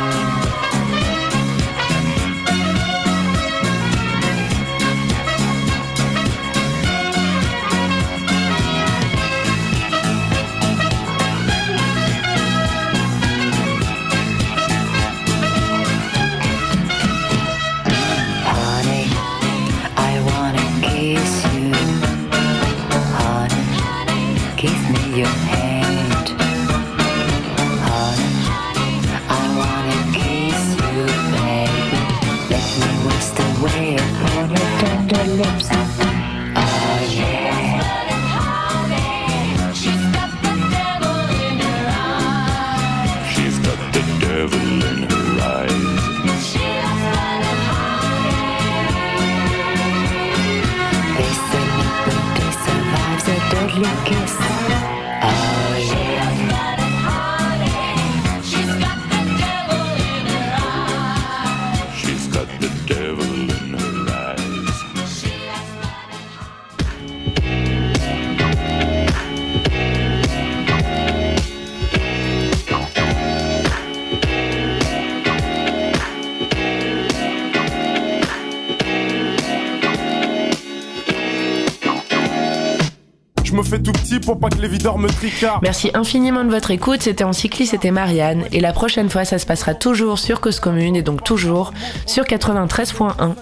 [84.25, 85.61] Pour pas que les videurs me tricardent.
[85.61, 87.01] Merci infiniment de votre écoute.
[87.01, 88.45] C'était en cycliste, c'était Marianne.
[88.51, 91.71] Et la prochaine fois, ça se passera toujours sur Cause Commune et donc toujours
[92.05, 93.35] sur 93.1.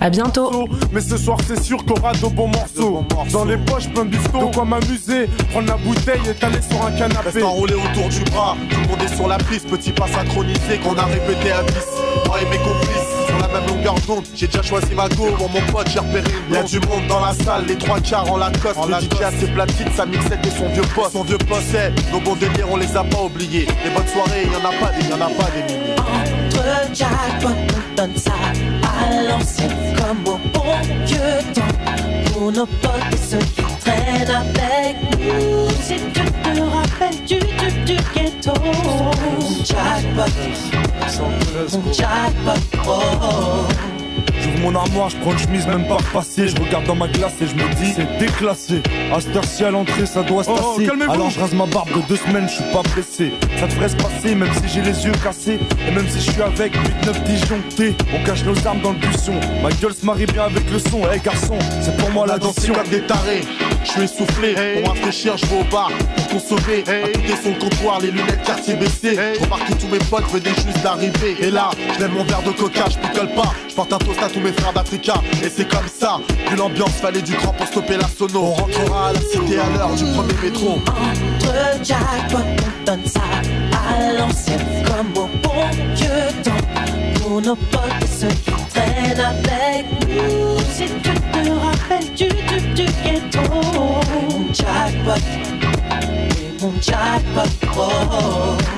[0.00, 0.68] À bientôt.
[0.92, 3.04] Mais ce soir c'est sûr qu'on aura de bons morceaux.
[3.32, 5.28] Dans les poches plein de bifton, de quoi m'amuser.
[5.50, 7.30] Prendre la bouteille et t'aller sur un canapé.
[7.30, 10.78] Reste enroulé autour du bras, tout le monde est sur la piste, petit pas synchronisé
[10.82, 11.72] qu'on a répété à 10.
[12.26, 13.05] Moi et mes complices,
[13.86, 17.06] longueur d'onde, j'ai déjà choisi ma go, bon mon pote j'ai repéré Y'a du monde
[17.08, 20.06] dans la salle, les trois quarts en Lacoste, en le DJ a ses platines, sa
[20.06, 21.12] mixette et son vieux poste.
[21.12, 23.66] Son vieux poste, c'est nos bons délires, on les a pas oubliés.
[23.84, 25.94] Les bonnes soirées, y'en a pas des, y'en a pas des milliers.
[25.98, 28.32] Entre jackpot, on donne ça
[28.82, 32.32] à l'ancienne comme au bon vieux temps.
[32.32, 35.68] Pour nos potes et ceux qui traînent avec nous.
[35.82, 38.02] Si tu te rappelles du du du
[39.64, 40.32] jackpot,
[41.72, 43.66] mon jackpot, oh.
[44.40, 46.46] J'ouvre mon armoire, je prends une chemise même pas repassée.
[46.48, 48.82] Je regarde dans ma glace et je me dis c'est déclassé.
[49.12, 50.86] À cette heure-ci à l'entrée, ça doit se Oh, tasser.
[50.86, 51.10] calmez-vous.
[51.12, 53.32] Alors je rase ma barbe de deux semaines, je suis pas blessé.
[53.58, 55.58] Ça devrait se passer même si j'ai les yeux cassés.
[55.88, 57.96] Et même si je suis avec 8-9 disjonctés.
[58.14, 59.34] On cache nos armes dans le buisson.
[59.62, 61.00] Ma gueule se marie bien avec le son.
[61.12, 62.74] Eh garçon, c'est pour moi On a dansé l'addition.
[62.74, 63.40] comme des tarés.
[63.86, 66.82] Je suis essoufflé, pour rafraîchir, je vais au bar pour consommer.
[66.88, 69.16] À côté son comptoir, les lunettes quartier baissées.
[69.34, 71.36] Je remarque que tous mes potes venaient juste d'arriver.
[71.40, 73.54] Et là, je mon verre de coca, je picole pas.
[73.68, 75.14] Je porte un toast à tous mes frères d'Africa.
[75.42, 76.20] Et c'est comme ça,
[76.50, 78.42] vu l'ambiance, fallait du cran pour stopper la sono.
[78.42, 80.78] On rentrera à la cité à l'heure du premier métro.
[80.88, 83.20] Entre jackpot, on donne ça
[83.72, 87.20] à l'ancienne comme au bon vieux temps.
[87.20, 90.56] Pour nos potes et ceux qui traînent avec nous.
[92.16, 93.40] Te rappelles du du du ghetto.
[94.30, 95.20] Mon jackpot,
[96.02, 98.56] et mon jackpot, oh.
[98.58, 98.75] Je suis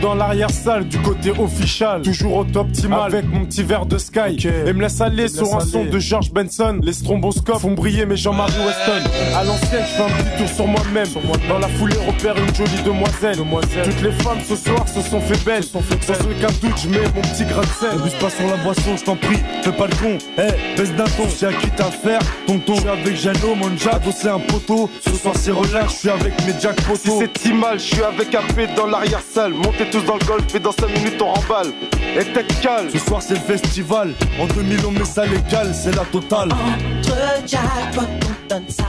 [0.00, 4.36] dans l'arrière-salle du côté official, toujours au top optimal avec mon petit verre de Sky.
[4.66, 6.78] Et me laisse aller sur un son de George Benson.
[6.82, 9.10] Les stromboscopes font briller mes Jean-Marie Weston.
[9.34, 11.08] À l'ancienne, je fais un petit tour sur moi-même.
[11.48, 13.36] Dans la foulée, repère une jolie demoiselle.
[13.36, 15.64] Toutes les femmes ce soir se sont fait belles.
[15.64, 18.20] Sans aucun doute, je mets mon petit grain de sel.
[18.20, 19.38] Pas sur la boisson, je t'en prie.
[19.62, 20.18] Fais pas le con.
[20.38, 21.28] Eh, baisse d'un ton.
[21.28, 22.74] Si à qui t'as faire, tonton.
[22.74, 23.94] Je suis avec Jano, mon jack.
[23.94, 24.88] Adossé un poteau.
[25.04, 25.92] Ce soir, c'est relax.
[25.94, 27.20] Je suis avec mes jack poteaux.
[27.20, 29.52] Si c'est si mal, je suis avec AP dans l'arrière-salle.
[29.54, 31.72] Montez tous dans le golf et dans 5 minutes on remballe.
[32.18, 32.88] Et tête calme.
[32.92, 36.50] Ce soir c'est le festival, en 2000 on met ça légal, c'est la totale.
[36.52, 37.16] Entre
[37.46, 38.84] jackpot, on donne ça